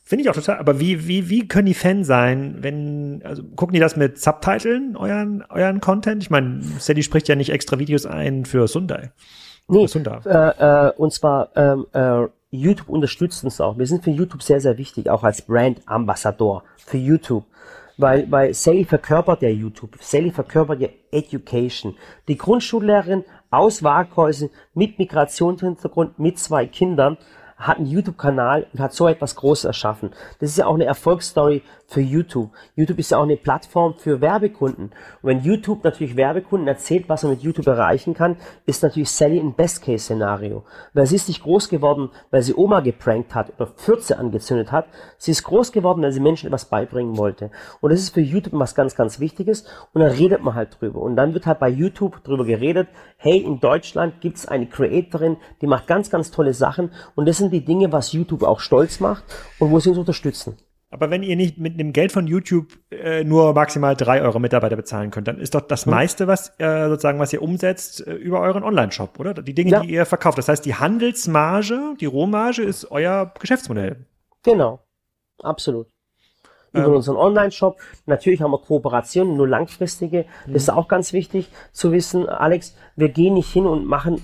[0.03, 0.57] Finde ich auch total.
[0.57, 4.97] Aber wie, wie, wie können die Fan sein, wenn, also gucken die das mit Subtiteln,
[4.97, 6.21] euren, euren Content?
[6.21, 9.13] Ich meine, Sadie spricht ja nicht extra Videos ein für Sundai.
[9.69, 10.25] Nee, Sundar.
[10.25, 13.77] äh, äh, und zwar ähm, äh, YouTube unterstützt uns auch.
[13.77, 17.45] Wir sind für YouTube sehr, sehr wichtig, auch als Brand-Ambassador für YouTube.
[17.97, 19.97] Weil, weil Sally verkörpert ja YouTube.
[19.99, 21.95] Sally verkörpert ja Education.
[22.27, 27.17] Die Grundschullehrerin aus Waghäusel mit Migrationshintergrund, mit zwei Kindern,
[27.57, 30.11] hat einen YouTube-Kanal und hat so etwas Großes erschaffen.
[30.39, 32.51] Das ist ja auch eine Erfolgsstory für YouTube.
[32.75, 34.91] YouTube ist ja auch eine Plattform für Werbekunden.
[35.21, 38.37] Und wenn YouTube natürlich Werbekunden erzählt, was er mit YouTube erreichen kann,
[38.67, 40.63] ist natürlich Sally ein Best-Case-Szenario.
[40.93, 44.85] Weil sie ist nicht groß geworden, weil sie Oma geprankt hat oder Fürze angezündet hat.
[45.17, 47.49] Sie ist groß geworden, weil sie Menschen etwas beibringen wollte.
[47.81, 49.65] Und das ist für YouTube was ganz, ganz Wichtiges.
[49.93, 51.01] Und dann redet man halt drüber.
[51.01, 52.87] Und dann wird halt bei YouTube drüber geredet,
[53.17, 56.91] hey, in Deutschland gibt's eine Creatorin, die macht ganz, ganz tolle Sachen.
[57.15, 59.23] Und das sind die Dinge, was YouTube auch stolz macht
[59.57, 60.55] und wo sie uns unterstützen.
[60.91, 64.75] Aber wenn ihr nicht mit dem Geld von YouTube äh, nur maximal drei eure Mitarbeiter
[64.75, 65.91] bezahlen könnt, dann ist doch das hm.
[65.91, 69.35] meiste, was äh, sozusagen, was ihr umsetzt, äh, über euren Online-Shop, oder?
[69.35, 69.79] Die Dinge, ja.
[69.81, 70.39] die ihr verkauft.
[70.39, 74.05] Das heißt, die Handelsmarge, die Rohmarge ist euer Geschäftsmodell.
[74.43, 74.79] Genau.
[75.43, 75.87] Absolut.
[76.73, 76.95] Über ähm.
[76.95, 77.77] unseren Online-Shop.
[78.07, 80.25] Natürlich haben wir Kooperationen, nur langfristige.
[80.47, 80.77] Das ist hm.
[80.77, 82.75] auch ganz wichtig zu wissen, Alex.
[82.95, 84.21] Wir gehen nicht hin und machen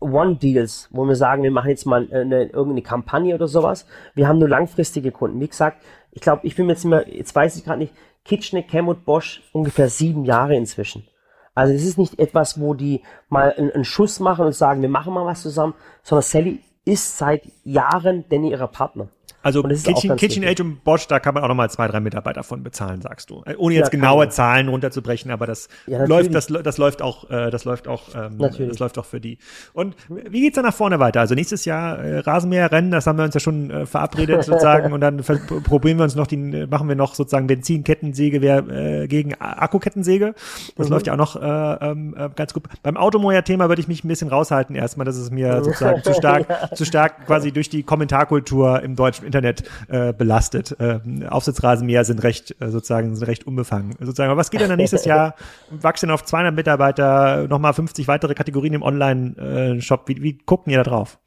[0.00, 3.86] One-Deals, wo wir sagen, wir machen jetzt mal eine, irgendeine Kampagne oder sowas.
[4.14, 5.40] Wir haben nur langfristige Kunden.
[5.40, 7.94] Wie gesagt, ich glaube, ich bin mir jetzt immer, jetzt weiß ich gerade nicht,
[8.24, 11.06] Kitchener, Kemmut, Bosch ungefähr sieben Jahre inzwischen.
[11.54, 14.88] Also es ist nicht etwas, wo die mal einen, einen, Schuss machen und sagen, wir
[14.88, 19.08] machen mal was zusammen, sondern Sally ist seit Jahren denn ihrer Partner.
[19.42, 23.00] Also Kitchen, KitchenAid und Bosch, da kann man auch nochmal zwei, drei Mitarbeiter von bezahlen,
[23.00, 23.42] sagst du.
[23.46, 27.30] Äh, ohne jetzt ja, genaue Zahlen runterzubrechen, aber das ja, läuft, das, das läuft auch,
[27.30, 29.38] äh, das läuft auch, ähm, das läuft auch für die.
[29.72, 31.20] Und wie geht's dann nach vorne weiter?
[31.20, 35.00] Also nächstes Jahr äh, Rasenmäherrennen, das haben wir uns ja schon äh, verabredet sozusagen und
[35.00, 40.34] dann probieren wir uns noch die, machen wir noch sozusagen Benzinkettensäge äh, gegen Akkukettensäge.
[40.76, 40.92] Das mhm.
[40.92, 42.64] läuft ja auch noch äh, ähm, äh, ganz gut.
[42.82, 46.48] Beim Automower-Thema würde ich mich ein bisschen raushalten erstmal, das ist mir sozusagen zu stark,
[46.70, 46.74] ja.
[46.74, 50.76] zu stark quasi durch die Kommentarkultur im deutschen Internet äh, belastet.
[50.80, 53.94] Äh, Aufsitzrasenmäher sind recht äh, sozusagen sind recht unbefangen.
[54.00, 54.30] Sozusagen.
[54.30, 55.34] Aber was geht denn dann nächstes Jahr?
[55.70, 60.08] Wachsen auf 200 Mitarbeiter, nochmal 50 weitere Kategorien im Online-Shop.
[60.08, 61.18] Wie, wie gucken ihr da drauf?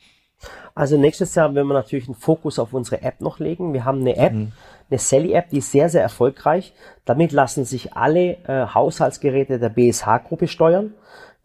[0.76, 3.74] Also nächstes Jahr werden wir natürlich einen Fokus auf unsere App noch legen.
[3.74, 4.52] Wir haben eine App, mhm.
[4.90, 6.74] eine Sally-App, die ist sehr, sehr erfolgreich.
[7.06, 10.94] Damit lassen sich alle äh, Haushaltsgeräte der BSH-Gruppe steuern.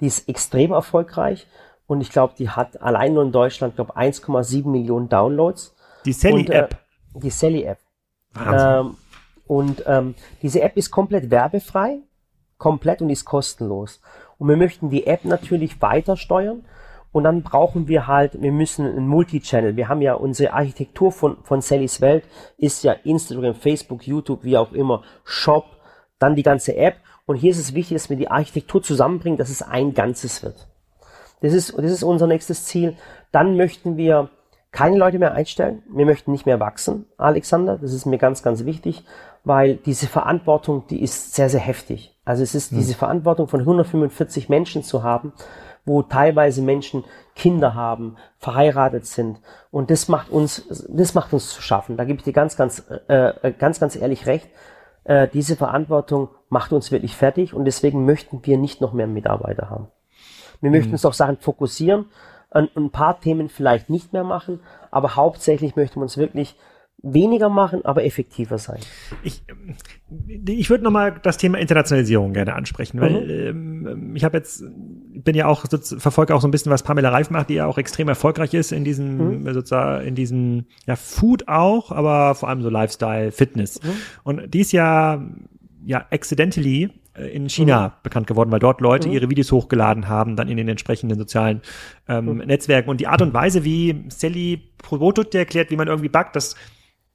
[0.01, 1.47] Die ist extrem erfolgreich
[1.89, 5.75] und ich glaube, die hat allein nur in Deutschland, glaube 1,7 Millionen Downloads.
[6.05, 6.75] Die Sally-App.
[6.75, 7.79] Äh, die Sally-App.
[8.37, 8.97] Ähm,
[9.47, 11.99] und ähm, diese App ist komplett werbefrei,
[12.59, 14.01] komplett und ist kostenlos.
[14.39, 16.65] Und wir möchten die App natürlich weiter steuern.
[17.11, 19.77] Und dann brauchen wir halt, wir müssen ein Multichannel.
[19.77, 22.25] Wir haben ja unsere Architektur von, von Sallys Welt
[22.59, 25.65] ist ja Instagram, Facebook, YouTube, wie auch immer, Shop,
[26.19, 26.97] dann die ganze App.
[27.25, 30.69] Und hier ist es wichtig, dass wir die Architektur zusammenbringen, dass es ein Ganzes wird.
[31.41, 32.97] Das ist, das ist unser nächstes Ziel.
[33.33, 34.29] Dann möchten wir
[34.71, 35.83] keine Leute mehr einstellen.
[35.89, 37.79] Wir möchten nicht mehr wachsen, Alexander.
[37.79, 39.05] Das ist mir ganz, ganz wichtig,
[39.45, 42.15] weil diese Verantwortung, die ist sehr, sehr heftig.
[42.25, 42.79] Also es ist hm.
[42.79, 45.33] diese Verantwortung von 145 Menschen zu haben,
[45.87, 47.05] wo teilweise Menschen
[47.35, 49.41] Kinder haben, verheiratet sind.
[49.71, 51.97] Und das macht uns, das macht uns zu schaffen.
[51.97, 54.51] Da gebe ich dir ganz, ganz, äh, ganz, ganz ehrlich recht.
[55.05, 59.71] Äh, diese Verantwortung macht uns wirklich fertig und deswegen möchten wir nicht noch mehr Mitarbeiter
[59.71, 59.89] haben.
[60.61, 60.95] Wir möchten hm.
[60.95, 62.07] uns auf Sachen fokussieren
[62.51, 66.57] ein, ein paar Themen vielleicht nicht mehr machen, aber hauptsächlich möchte man es wirklich
[67.01, 68.81] weniger machen, aber effektiver sein.
[69.23, 69.45] Ich,
[70.47, 73.87] ich würde nochmal das Thema Internationalisierung gerne ansprechen, weil mhm.
[73.87, 75.67] ähm, ich habe jetzt, bin ja auch,
[75.99, 78.73] verfolge auch so ein bisschen, was Pamela Reif macht, die ja auch extrem erfolgreich ist
[78.73, 79.55] in diesem, mhm.
[79.55, 83.81] sozusagen, in diesem, ja, Food auch, aber vor allem so Lifestyle, Fitness.
[83.81, 83.89] Mhm.
[84.25, 85.25] Und die ist ja,
[85.85, 86.91] ja, accidentally
[87.27, 87.93] in China mhm.
[88.03, 89.15] bekannt geworden, weil dort Leute mhm.
[89.15, 91.63] ihre Videos hochgeladen haben, dann in den entsprechenden sozialen
[92.09, 92.39] ähm, mhm.
[92.39, 92.91] Netzwerken.
[92.91, 96.57] Und die Art und Weise, wie Sally Produkte erklärt, wie man irgendwie backt, das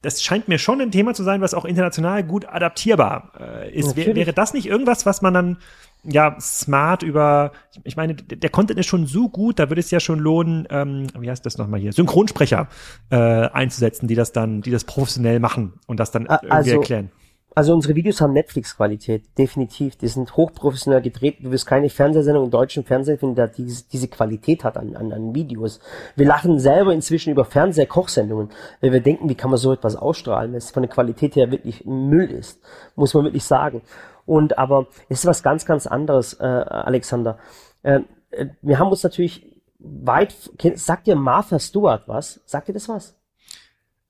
[0.03, 3.95] das scheint mir schon ein Thema zu sein, was auch international gut adaptierbar äh, ist.
[3.95, 5.57] Wär, wäre das nicht irgendwas, was man dann
[6.03, 7.53] ja smart über,
[7.85, 11.07] ich meine, der Content ist schon so gut, da würde es ja schon lohnen, ähm,
[11.17, 12.67] wie heißt das nochmal hier, Synchronsprecher
[13.09, 17.09] äh, einzusetzen, die das dann, die das professionell machen und das dann irgendwie also, erklären.
[17.55, 19.95] Also unsere Videos haben Netflix-Qualität, definitiv.
[19.95, 21.37] Die sind hochprofessionell gedreht.
[21.41, 25.35] Du wirst keine Fernsehsendung im deutschen Fernsehen finden, diese, diese Qualität hat an, an, an
[25.35, 25.79] Videos.
[26.15, 28.49] Wir lachen selber inzwischen über Fernsehkochsendungen,
[28.81, 31.51] weil wir denken, wie kann man so etwas ausstrahlen, wenn es von der Qualität her
[31.51, 32.59] wirklich Müll ist,
[32.95, 33.81] muss man wirklich sagen.
[34.25, 37.37] Und aber es ist was ganz, ganz anderes, äh, Alexander.
[37.83, 37.99] Äh,
[38.31, 39.45] äh wir haben uns natürlich
[39.77, 40.33] weit,
[40.75, 42.41] sagt dir Martha Stewart was?
[42.45, 43.15] Sagt dir das was?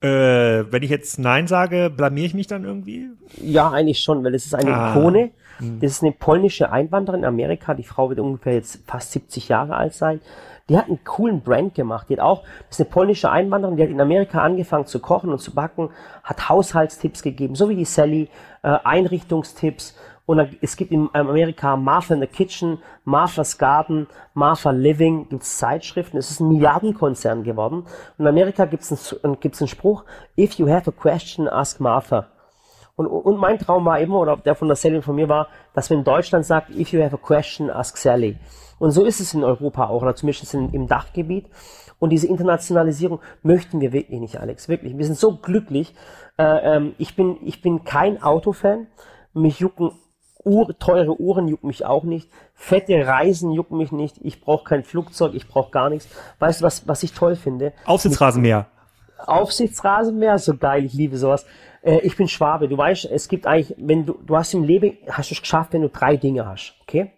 [0.04, 3.10] Äh, wenn ich jetzt Nein sage, blamier ich mich dann irgendwie?
[3.42, 4.92] Ja, eigentlich schon, weil es ist eine ah.
[4.92, 5.32] Ikone.
[5.60, 5.80] Hm.
[5.80, 7.74] Das ist eine polnische Einwanderin in Amerika.
[7.74, 10.20] Die Frau wird ungefähr jetzt fast 70 Jahre alt sein.
[10.68, 12.08] Die hat einen coolen Brand gemacht.
[12.10, 15.32] Die hat auch, das ist eine polnische Einwanderin, die hat in Amerika angefangen zu kochen
[15.32, 15.90] und zu backen,
[16.24, 18.30] hat Haushaltstipps gegeben, so wie die Sally,
[18.62, 19.96] äh, Einrichtungstipps
[20.26, 26.18] und es gibt in Amerika Martha in the Kitchen, Martha's Garden, Martha Living, gibt's Zeitschriften.
[26.18, 27.82] Es ist ein Milliardenkonzern geworden.
[28.18, 30.06] Und in Amerika gibt's einen, gibt's einen Spruch,
[30.38, 32.28] if you have a question, ask Martha.
[32.96, 35.90] Und, und mein Traum war immer, oder der von der Sally von mir war, dass
[35.90, 38.38] man in Deutschland sagt, if you have a question, ask Sally.
[38.80, 41.50] Und so ist es in Europa auch, oder zumindest in, im Dachgebiet.
[42.00, 44.70] Und diese Internationalisierung möchten wir wirklich nicht, Alex.
[44.70, 44.98] Wirklich.
[44.98, 45.96] Wir sind so glücklich.
[46.38, 48.88] Äh, ähm, ich, bin, ich bin kein Autofan.
[49.34, 49.92] Mich jucken
[50.46, 52.30] Uhr, teure Uhren jucken mich auch nicht.
[52.54, 54.18] Fette Reisen jucken mich nicht.
[54.22, 56.08] Ich brauche kein Flugzeug, ich brauche gar nichts.
[56.40, 57.74] Weißt du, was, was ich toll finde?
[57.86, 58.68] Aufsitzrasenmäher.
[59.26, 61.46] Aufsichtsrasenmäher, so geil, ich liebe sowas.
[61.82, 64.98] Äh, ich bin Schwabe, du weißt, es gibt eigentlich, wenn du, du hast im Leben,
[65.10, 67.12] hast du es geschafft, wenn du drei Dinge hast, okay?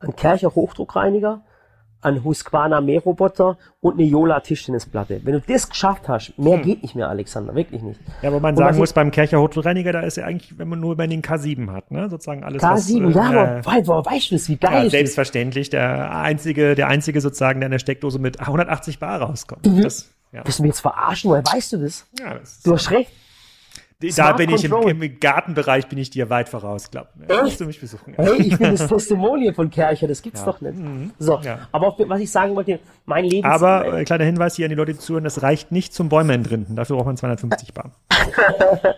[0.00, 1.42] Ein Kercher Hochdruckreiniger,
[2.00, 5.20] ein Husqvarna Mähroboter und eine Yola Tischtennisplatte.
[5.24, 6.62] Wenn du das geschafft hast, mehr hm.
[6.62, 8.00] geht nicht mehr, Alexander, wirklich nicht.
[8.22, 10.80] Ja, aber man und sagen muss, beim Kercher Hochdruckreiniger, da ist ja eigentlich, wenn man
[10.80, 12.62] nur über den K7 hat, ne, sozusagen alles.
[12.62, 15.70] K7, was, ja, äh, aber weil, woher weißt du das, wie geil ja, ist Selbstverständlich,
[15.70, 19.66] der einzige, der einzige sozusagen, der in der Steckdose mit 180 Bar rauskommt.
[19.66, 19.82] Mhm.
[19.82, 20.42] Das, ja.
[20.44, 22.06] Willst du mich jetzt verarschen, woher weißt du das?
[22.18, 23.10] Ja, das du hast recht
[24.16, 24.72] da bin ich im,
[25.02, 27.28] im, Gartenbereich bin ich dir weit voraus, glaub mir.
[27.44, 27.60] Echt?
[27.60, 28.12] du mich besuchen.
[28.16, 30.46] Hey, ich bin das Testimonial von Kercher, das gibt's ja.
[30.46, 30.76] doch nicht.
[30.76, 31.12] Mhm.
[31.18, 31.60] So, ja.
[31.72, 33.46] aber auf, was ich sagen wollte, mein Leben.
[33.46, 36.34] Aber äh, kleiner Hinweis hier an die Leute, die zuhören, das reicht nicht zum Bäume
[36.34, 36.76] entrinden.
[36.76, 37.92] Dafür braucht man 250 Bar.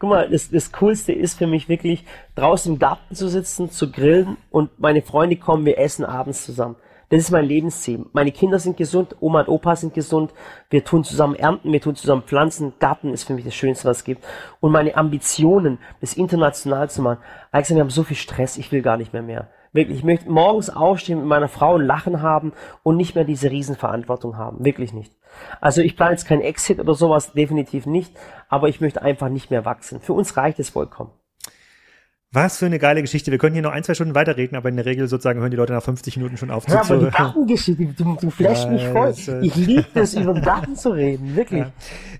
[0.00, 3.92] Guck mal, das, das Coolste ist für mich wirklich, draußen im Garten zu sitzen, zu
[3.92, 6.76] grillen und meine Freunde kommen, wir essen abends zusammen.
[7.12, 8.06] Das ist mein Lebensziel.
[8.14, 10.32] Meine Kinder sind gesund, Oma und Opa sind gesund.
[10.70, 12.72] Wir tun zusammen ernten, wir tun zusammen pflanzen.
[12.78, 14.24] Garten ist für mich das Schönste, was es gibt.
[14.60, 17.18] Und meine Ambitionen, das international zu machen.
[17.50, 19.50] Alexander, wir haben so viel Stress, ich will gar nicht mehr mehr.
[19.74, 23.50] Wirklich, ich möchte morgens aufstehen mit meiner Frau und Lachen haben und nicht mehr diese
[23.50, 24.64] Riesenverantwortung haben.
[24.64, 25.14] Wirklich nicht.
[25.60, 28.16] Also ich plane jetzt kein Exit oder sowas, definitiv nicht.
[28.48, 30.00] Aber ich möchte einfach nicht mehr wachsen.
[30.00, 31.10] Für uns reicht es vollkommen.
[32.34, 33.30] Was für eine geile Geschichte.
[33.30, 35.56] Wir können hier noch ein, zwei Stunden weiterreden, aber in der Regel sozusagen hören die
[35.58, 36.66] Leute nach 50 Minuten schon auf.
[36.66, 39.14] Ja, aber die Gartengeschichte, du, du flashst ja, mich voll.
[39.28, 41.60] Äh, ich liebe es, über den Garten zu reden, wirklich.
[41.60, 41.72] Ja.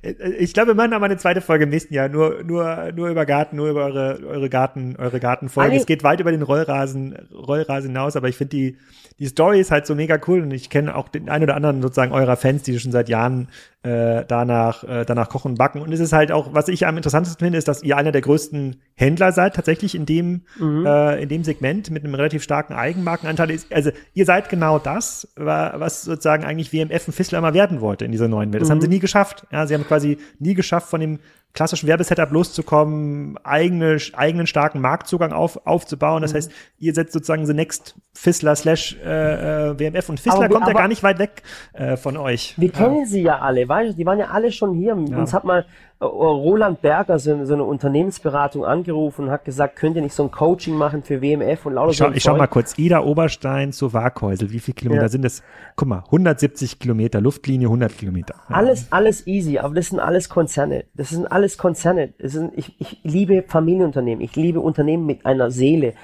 [0.03, 3.09] Äh, ich glaube, wir machen aber eine zweite Folge im nächsten Jahr, nur, nur, nur
[3.09, 5.77] über Garten, nur über eure, eure Garten, eure Gartenfolge.
[5.77, 8.77] Es geht weit über den Rollrasen, Rollrasen hinaus, aber ich finde die,
[9.19, 11.81] die Story ist halt so mega cool und ich kenne auch den ein oder anderen
[11.81, 13.49] sozusagen eurer Fans, die schon seit Jahren
[13.83, 15.81] äh, danach, äh, danach kochen und backen.
[15.81, 18.21] Und es ist halt auch, was ich am interessantesten finde, ist, dass ihr einer der
[18.21, 20.87] größten Händler seid, tatsächlich in dem, mhm.
[20.87, 23.51] äh, in dem Segment mit einem relativ starken Eigenmarkenanteil.
[23.51, 28.05] Ist, also ihr seid genau das, was sozusagen eigentlich WMF und Fissler immer werden wollte
[28.05, 28.63] in dieser neuen Welt.
[28.63, 28.75] Das mhm.
[28.75, 29.47] haben sie nie geschafft.
[29.51, 31.19] Ja, sie haben quasi nie geschafft, von dem
[31.55, 36.23] klassischen Werbesetup loszukommen, eigene, eigenen starken Marktzugang auf, aufzubauen.
[36.23, 36.37] Das mhm.
[36.37, 40.73] heißt, ihr setzt sozusagen the next Fissler slash äh, äh WMF und Fissler kommt da
[40.73, 41.43] gar nicht weit weg
[41.73, 42.55] äh, von euch.
[42.57, 42.75] Wir ja.
[42.75, 44.97] kennen sie ja alle, weißt du, die waren ja alle schon hier.
[45.11, 45.19] Ja.
[45.19, 45.67] Uns hat mal
[46.03, 50.31] Roland Berger, so, so eine Unternehmensberatung angerufen und hat gesagt, könnt ihr nicht so ein
[50.31, 53.73] Coaching machen für WMF und lauter ich schau, so Ich schau mal kurz, Ida Oberstein
[53.73, 55.09] zu Waghäusel, wie viele Kilometer ja.
[55.09, 55.43] sind das?
[55.77, 58.35] Guck mal, 170 Kilometer, Luftlinie 100 Kilometer.
[58.49, 58.57] Ja.
[58.57, 60.85] Alles, alles easy, aber das sind alles Konzerne.
[60.95, 62.13] Das sind alles Konzerne.
[62.19, 65.95] Das sind, ich, ich liebe Familienunternehmen, ich liebe Unternehmen mit einer Seele.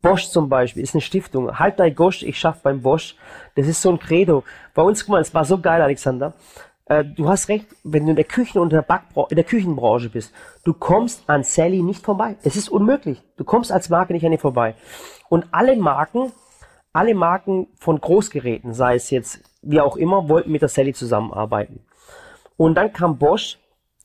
[0.00, 1.58] Bosch zum Beispiel ist eine Stiftung.
[1.58, 3.14] Halt dein Gosch, ich schaff beim Bosch.
[3.54, 4.42] Das ist so ein Credo.
[4.74, 6.34] Bei uns, guck mal, es war so geil, Alexander.
[6.92, 10.10] Äh, du hast recht, wenn du in der Küchen und der, Backbra in der Küchenbranche
[10.10, 10.32] bist,
[10.64, 12.36] du kommst an Sally nicht vorbei.
[12.42, 13.22] Es ist unmöglich.
[13.36, 14.74] Du kommst als Marke nicht an ihr vorbei.
[15.28, 16.32] Und alle Marken,
[16.92, 21.80] alle Marken von Großgeräten, sei es jetzt wie auch immer, wollten mit der Sally zusammenarbeiten.
[22.56, 23.58] Und dann kam Bosch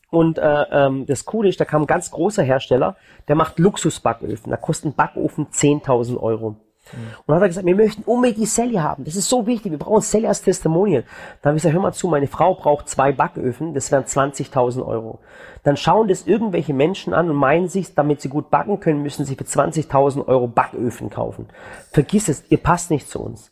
[0.09, 2.95] und äh, ähm, das Coole ist, da kam ein ganz großer Hersteller,
[3.27, 4.51] der macht Luxusbacköfen.
[4.51, 6.55] Da kostet ein Backofen 10.000 Euro.
[6.93, 6.99] Mhm.
[6.99, 9.03] Und dann hat er gesagt, wir möchten unbedingt die Sally haben.
[9.03, 9.71] Das ist so wichtig.
[9.71, 11.03] Wir brauchen Sally als Testimonial.
[11.41, 13.73] Dann habe ich gesagt, hör mal zu, meine Frau braucht zwei Backöfen.
[13.73, 15.19] Das wären 20.000 Euro.
[15.63, 19.25] Dann schauen das irgendwelche Menschen an und meinen sich, damit sie gut backen können, müssen
[19.25, 21.47] sie für 20.000 Euro Backöfen kaufen.
[21.91, 23.51] Vergiss es, ihr passt nicht zu uns.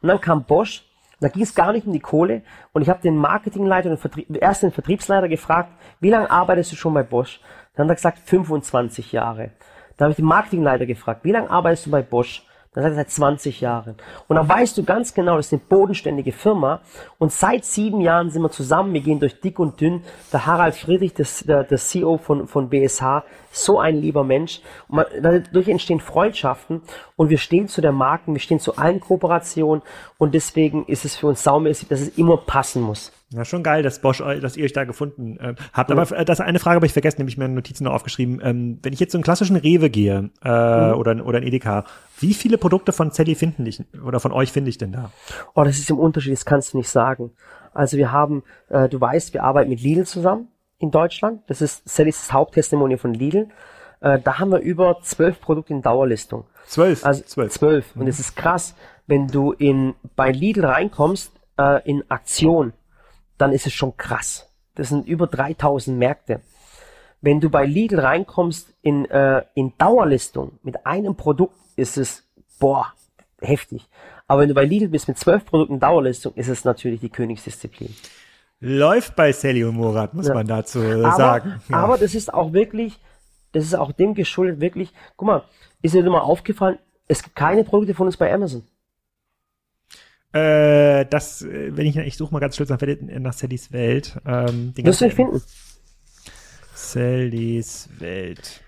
[0.00, 0.84] Und dann kam Bosch.
[1.18, 2.42] Da ging es gar nicht um die Kohle.
[2.72, 6.76] Und ich habe den Marketingleiter und Vertrieb, erst den Vertriebsleiter gefragt, wie lange arbeitest du
[6.76, 7.40] schon bei Bosch?
[7.74, 9.50] Dann hat er gesagt, 25 Jahre.
[9.96, 12.46] Dann habe ich den Marketingleiter gefragt, wie lange arbeitest du bei Bosch?
[12.76, 13.94] Das er seit 20 Jahren.
[14.28, 16.80] Und dann weißt du ganz genau, das ist eine bodenständige Firma.
[17.16, 18.92] Und seit sieben Jahren sind wir zusammen.
[18.92, 20.04] Wir gehen durch dick und dünn.
[20.30, 23.22] Der Harald Friedrich, der, der CEO von, von BSH,
[23.56, 24.60] so ein lieber Mensch.
[24.88, 26.82] Man, dadurch entstehen Freundschaften.
[27.16, 29.82] Und wir stehen zu der Marken, wir stehen zu allen Kooperationen.
[30.18, 33.12] Und deswegen ist es für uns saumäßig, dass es immer passen muss.
[33.32, 35.90] Ja, schon geil, dass Bosch, dass ihr euch da gefunden äh, habt.
[35.90, 35.96] Ja.
[35.96, 38.40] Aber äh, das eine Frage habe ich vergessen, nämlich meine Notizen noch aufgeschrieben.
[38.42, 40.94] Ähm, wenn ich jetzt so einen klassischen Rewe gehe äh, mhm.
[40.94, 41.84] oder, oder ein Edeka,
[42.20, 45.10] wie viele Produkte von Sally finden ich oder von euch finde ich denn da?
[45.54, 47.32] Oh, das ist im Unterschied, das kannst du nicht sagen.
[47.74, 50.48] Also wir haben, äh, du weißt, wir arbeiten mit Lidl zusammen
[50.78, 51.42] in Deutschland.
[51.46, 53.48] Das ist Sallys das Haupttestimonial von Lidl.
[54.00, 56.44] Äh, da haben wir über zwölf Produkte in Dauerlistung.
[56.66, 57.04] Zwölf?
[57.04, 57.52] Also zwölf.
[57.52, 57.94] zwölf.
[57.94, 58.02] Mhm.
[58.02, 58.74] Und es ist krass,
[59.06, 62.72] wenn du in bei Lidl reinkommst äh, in Aktion
[63.38, 64.50] dann ist es schon krass.
[64.74, 66.40] Das sind über 3000 Märkte.
[67.20, 72.24] Wenn du bei Lidl reinkommst in, äh, in Dauerlistung mit einem Produkt, ist es,
[72.58, 72.92] boah,
[73.40, 73.88] heftig.
[74.26, 77.94] Aber wenn du bei Lidl bist mit zwölf Produkten Dauerlistung, ist es natürlich die Königsdisziplin.
[78.60, 80.34] Läuft bei Sally und Murat, muss ja.
[80.34, 81.60] man dazu aber, sagen.
[81.68, 81.76] Ja.
[81.76, 82.98] Aber das ist auch wirklich,
[83.52, 85.44] das ist auch dem geschuldet, wirklich, guck mal,
[85.82, 88.62] ist dir mal aufgefallen, es gibt keine Produkte von uns bei Amazon.
[90.32, 94.18] Äh, das, wenn ich, ich suche mal ganz schnell nach, nach Sallys Welt.
[94.26, 95.40] Ähm, Wirst du nicht finden.
[96.74, 98.60] Sallys Welt.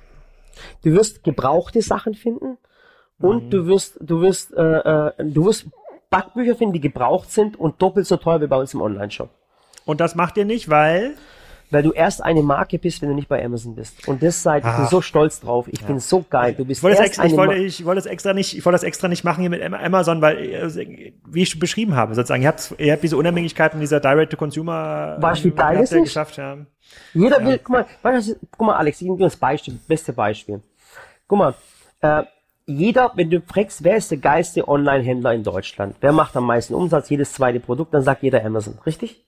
[0.83, 2.59] Du wirst gebrauchte Sachen finden
[3.19, 3.51] und mhm.
[3.51, 5.67] du wirst, du wirst, äh, äh, du wirst
[6.11, 9.31] Backbücher finden, die gebraucht sind und doppelt so teuer wie bei uns im Online-Shop.
[9.89, 11.15] Und das macht ihr nicht, weil?
[11.71, 14.07] Weil du erst eine Marke bist, wenn du nicht bei Amazon bist.
[14.07, 15.67] Und das seid, ich bin so stolz drauf.
[15.67, 15.87] Ich ja.
[15.87, 16.53] bin so geil.
[16.53, 18.83] Du bist ich wollte, extra, ich, wollte, ich wollte das extra nicht, ich wollte das
[18.83, 22.75] extra nicht machen hier mit Amazon, weil, also, wie ich beschrieben habe, sozusagen, ihr habt,
[22.77, 26.59] ihr habt diese Unabhängigkeit in dieser Direct-to-Consumer, weißt du, wie geil ist geschafft, ja.
[27.15, 27.47] Jeder ja.
[27.47, 30.61] will, guck mal, weißt du, guck mal, Alex, ich gebe dir das Beispiel, beste Beispiel.
[31.27, 31.55] Guck mal,
[32.03, 32.25] äh,
[32.67, 35.97] jeder, wenn du fragst, wer ist der geilste Online-Händler in Deutschland?
[36.01, 37.09] Wer macht am meisten Umsatz?
[37.09, 39.25] Jedes zweite Produkt, dann sagt jeder Amazon, richtig?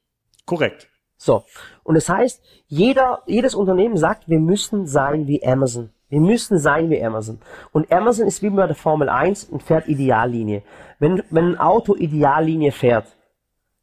[0.47, 0.89] Korrekt.
[1.17, 1.45] So.
[1.83, 5.91] Und das heißt, jeder, jedes Unternehmen sagt, wir müssen sein wie Amazon.
[6.09, 7.41] Wir müssen sein wie Amazon.
[7.73, 10.63] Und Amazon ist wie bei der Formel 1 und fährt Ideallinie.
[10.99, 13.07] Wenn, wenn ein Auto Ideallinie fährt,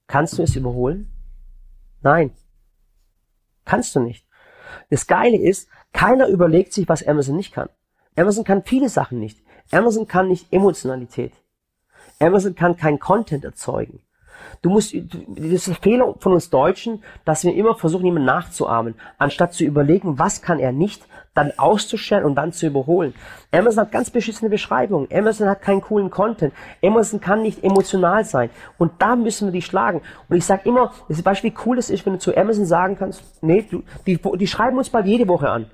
[0.08, 1.10] kannst du es überholen?
[2.02, 2.32] Nein.
[3.66, 4.26] Kannst du nicht.
[4.90, 7.70] Das Geile ist, keiner überlegt sich, was Amazon nicht kann.
[8.16, 9.42] Amazon kann viele Sachen nicht.
[9.72, 11.34] Amazon kann nicht Emotionalität.
[12.20, 14.02] Amazon kann kein Content erzeugen.
[14.62, 18.96] Du musst, das ist ein Fehler von uns Deutschen, dass wir immer versuchen, jemanden nachzuahmen,
[19.18, 23.14] anstatt zu überlegen, was kann er nicht, dann auszustellen und dann zu überholen.
[23.52, 25.08] Amazon hat ganz beschissene Beschreibungen.
[25.14, 26.54] Amazon hat keinen coolen Content.
[26.84, 28.50] Amazon kann nicht emotional sein.
[28.80, 30.02] Und da müssen wir die schlagen.
[30.30, 32.98] Und ich sage immer, das Beispiel, wie cool es ist, wenn du zu Amazon sagen
[32.98, 35.68] kannst, nee, du, die, die schreiben uns bald jede Woche an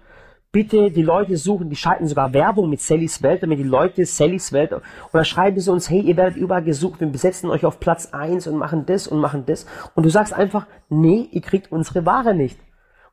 [0.54, 4.54] bitte die Leute suchen, die schalten sogar Werbung mit Sallys Welt, damit die Leute Sallys
[4.54, 4.72] Welt,
[5.12, 8.47] oder schreiben sie uns, hey, ihr werdet überall gesucht, wir besetzen euch auf Platz eins
[8.47, 9.66] und machen das und machen das.
[9.95, 12.58] Und du sagst einfach, nee, ihr kriegt unsere Ware nicht.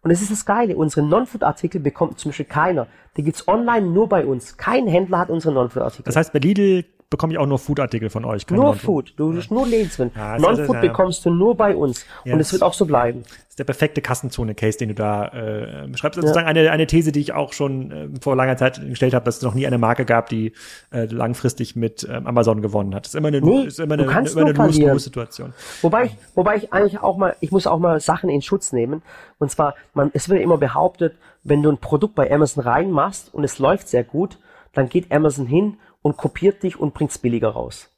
[0.02, 2.86] Und es ist das Geile, unsere Non-Food-Artikel bekommt zum Beispiel keiner.
[3.16, 4.56] Die gibt's online nur bei uns.
[4.56, 6.04] Kein Händler hat unsere Non-Food-Artikel.
[6.04, 8.48] Das heißt, bei Lidl bekomme ich auch nur Food-Artikel von euch.
[8.48, 9.14] Nur Food.
[9.16, 9.42] Du ja.
[9.50, 10.12] nur Lebensmittel.
[10.16, 10.80] Ja, Non-Food ja.
[10.80, 12.06] bekommst du nur bei uns.
[12.24, 13.22] Ja, und es wird auch so bleiben.
[13.24, 16.20] Das ist der perfekte Kassenzone-Case, den du da äh, beschreibst.
[16.20, 19.38] Sozusagen eine, eine These, die ich auch schon äh, vor langer Zeit gestellt habe, dass
[19.38, 20.52] es noch nie eine Marke gab, die
[20.92, 23.06] äh, langfristig mit ähm, Amazon gewonnen hat.
[23.06, 25.52] Das ist immer eine, nee, ist immer eine, eine, immer eine Lose-Lose-Situation.
[25.82, 29.02] Wobei ich, wobei ich eigentlich auch mal, ich muss auch mal Sachen in Schutz nehmen.
[29.40, 33.42] Und zwar, man, es wird immer behauptet, wenn du ein Produkt bei Amazon reinmachst und
[33.42, 34.38] es läuft sehr gut,
[34.72, 37.90] dann geht Amazon hin und kopiert dich und bringt's billiger raus.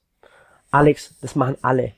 [0.71, 1.93] Alex, das machen alle.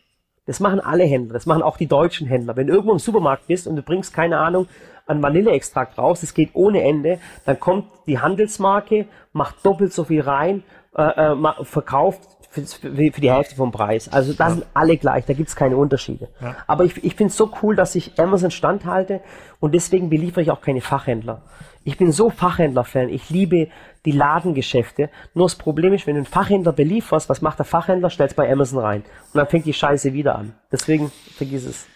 [0.47, 2.55] Das machen alle Händler, das machen auch die deutschen Händler.
[2.57, 4.69] Wenn du irgendwo im Supermarkt bist und du bringst, keine Ahnung,
[5.07, 10.21] einen Vanilleextrakt raus, das geht ohne Ende, dann kommt die Handelsmarke, macht doppelt so viel
[10.21, 10.63] rein,
[10.97, 12.21] äh, äh, verkauft
[12.63, 14.09] für, für, die Hälfte vom Preis.
[14.09, 14.55] Also da ja.
[14.55, 16.29] sind alle gleich, da gibt's keine Unterschiede.
[16.41, 16.57] Ja.
[16.67, 19.21] Aber ich, ich finde es so cool, dass ich Amazon standhalte
[19.61, 21.43] und deswegen beliefere ich auch keine Fachhändler.
[21.85, 23.11] Ich bin so Fachhändler-Fan.
[23.11, 23.69] Ich liebe
[24.07, 25.11] die Ladengeschäfte.
[25.35, 28.09] Nur das Problem ist, wenn du einen Fachhändler belieferst, was macht der Fachhändler?
[28.09, 29.01] Stellt bei Amazon rein.
[29.33, 30.55] Und dann fängt die Scheiße wieder an.
[30.73, 31.87] Deswegen vergiss es.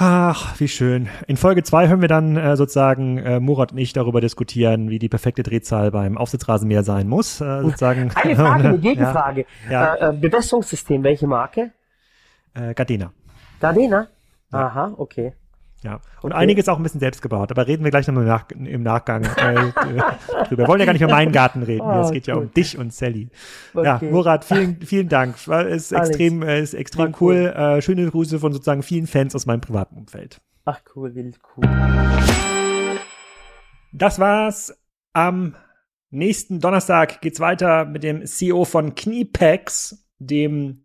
[0.00, 1.08] Ach, wie schön.
[1.26, 5.00] In Folge zwei hören wir dann äh, sozusagen äh, Murat und ich darüber diskutieren, wie
[5.00, 7.40] die perfekte Drehzahl beim Aufsitzrasenmäher sein muss.
[7.40, 8.12] Äh, sozusagen.
[8.14, 9.44] Eine Frage, eine Gegenfrage.
[9.68, 9.94] Ja, ja.
[9.94, 11.72] Äh, äh, Bewässerungssystem, welche Marke?
[12.54, 13.12] Äh, Gardena.
[13.58, 14.06] Gardena?
[14.52, 15.32] Aha, okay.
[15.84, 16.42] Ja, und okay.
[16.42, 19.54] einiges auch ein bisschen selbst gebaut, aber reden wir gleich nochmal nach, im Nachgang äh,
[19.74, 20.18] drüber.
[20.50, 22.28] Wir wollen ja gar nicht über meinen Garten reden, oh, es geht gut.
[22.28, 23.30] ja um dich und Sally.
[23.74, 23.84] Okay.
[23.84, 25.36] Ja, Murat, vielen, vielen Dank.
[25.46, 27.52] Es ist extrem, äh, ist extrem cool.
[27.54, 27.76] cool.
[27.78, 30.40] Äh, schöne Grüße von sozusagen vielen Fans aus meinem privaten Umfeld.
[30.64, 31.64] Ach cool, wild cool.
[33.92, 34.76] Das war's.
[35.12, 35.54] Am
[36.10, 40.84] nächsten Donnerstag geht's weiter mit dem CEO von Kniepex, dem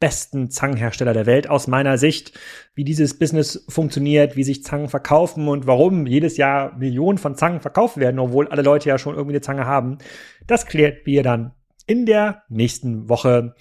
[0.00, 2.38] besten Zangenhersteller der Welt aus meiner Sicht,
[2.74, 7.60] wie dieses Business funktioniert, wie sich Zangen verkaufen und warum jedes Jahr Millionen von Zangen
[7.60, 9.98] verkauft werden, obwohl alle Leute ja schon irgendwie eine Zange haben.
[10.46, 11.52] Das klärt wir dann
[11.86, 13.54] in der nächsten Woche.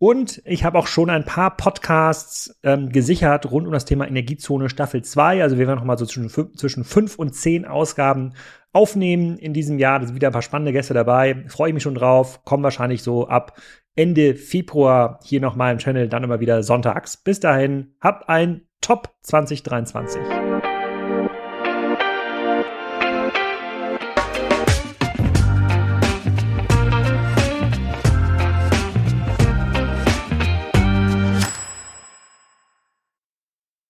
[0.00, 4.68] Und ich habe auch schon ein paar Podcasts ähm, gesichert rund um das Thema Energiezone
[4.68, 5.42] Staffel 2.
[5.42, 8.34] Also wir werden noch mal so zwischen, zwischen fünf und zehn Ausgaben
[8.72, 9.98] aufnehmen in diesem Jahr.
[9.98, 11.44] Da sind wieder ein paar spannende Gäste dabei.
[11.48, 12.44] Freue ich mich schon drauf.
[12.44, 13.60] Kommen wahrscheinlich so ab
[13.98, 17.16] Ende Februar hier nochmal im Channel, dann immer wieder sonntags.
[17.16, 20.20] Bis dahin, habt ein Top 2023.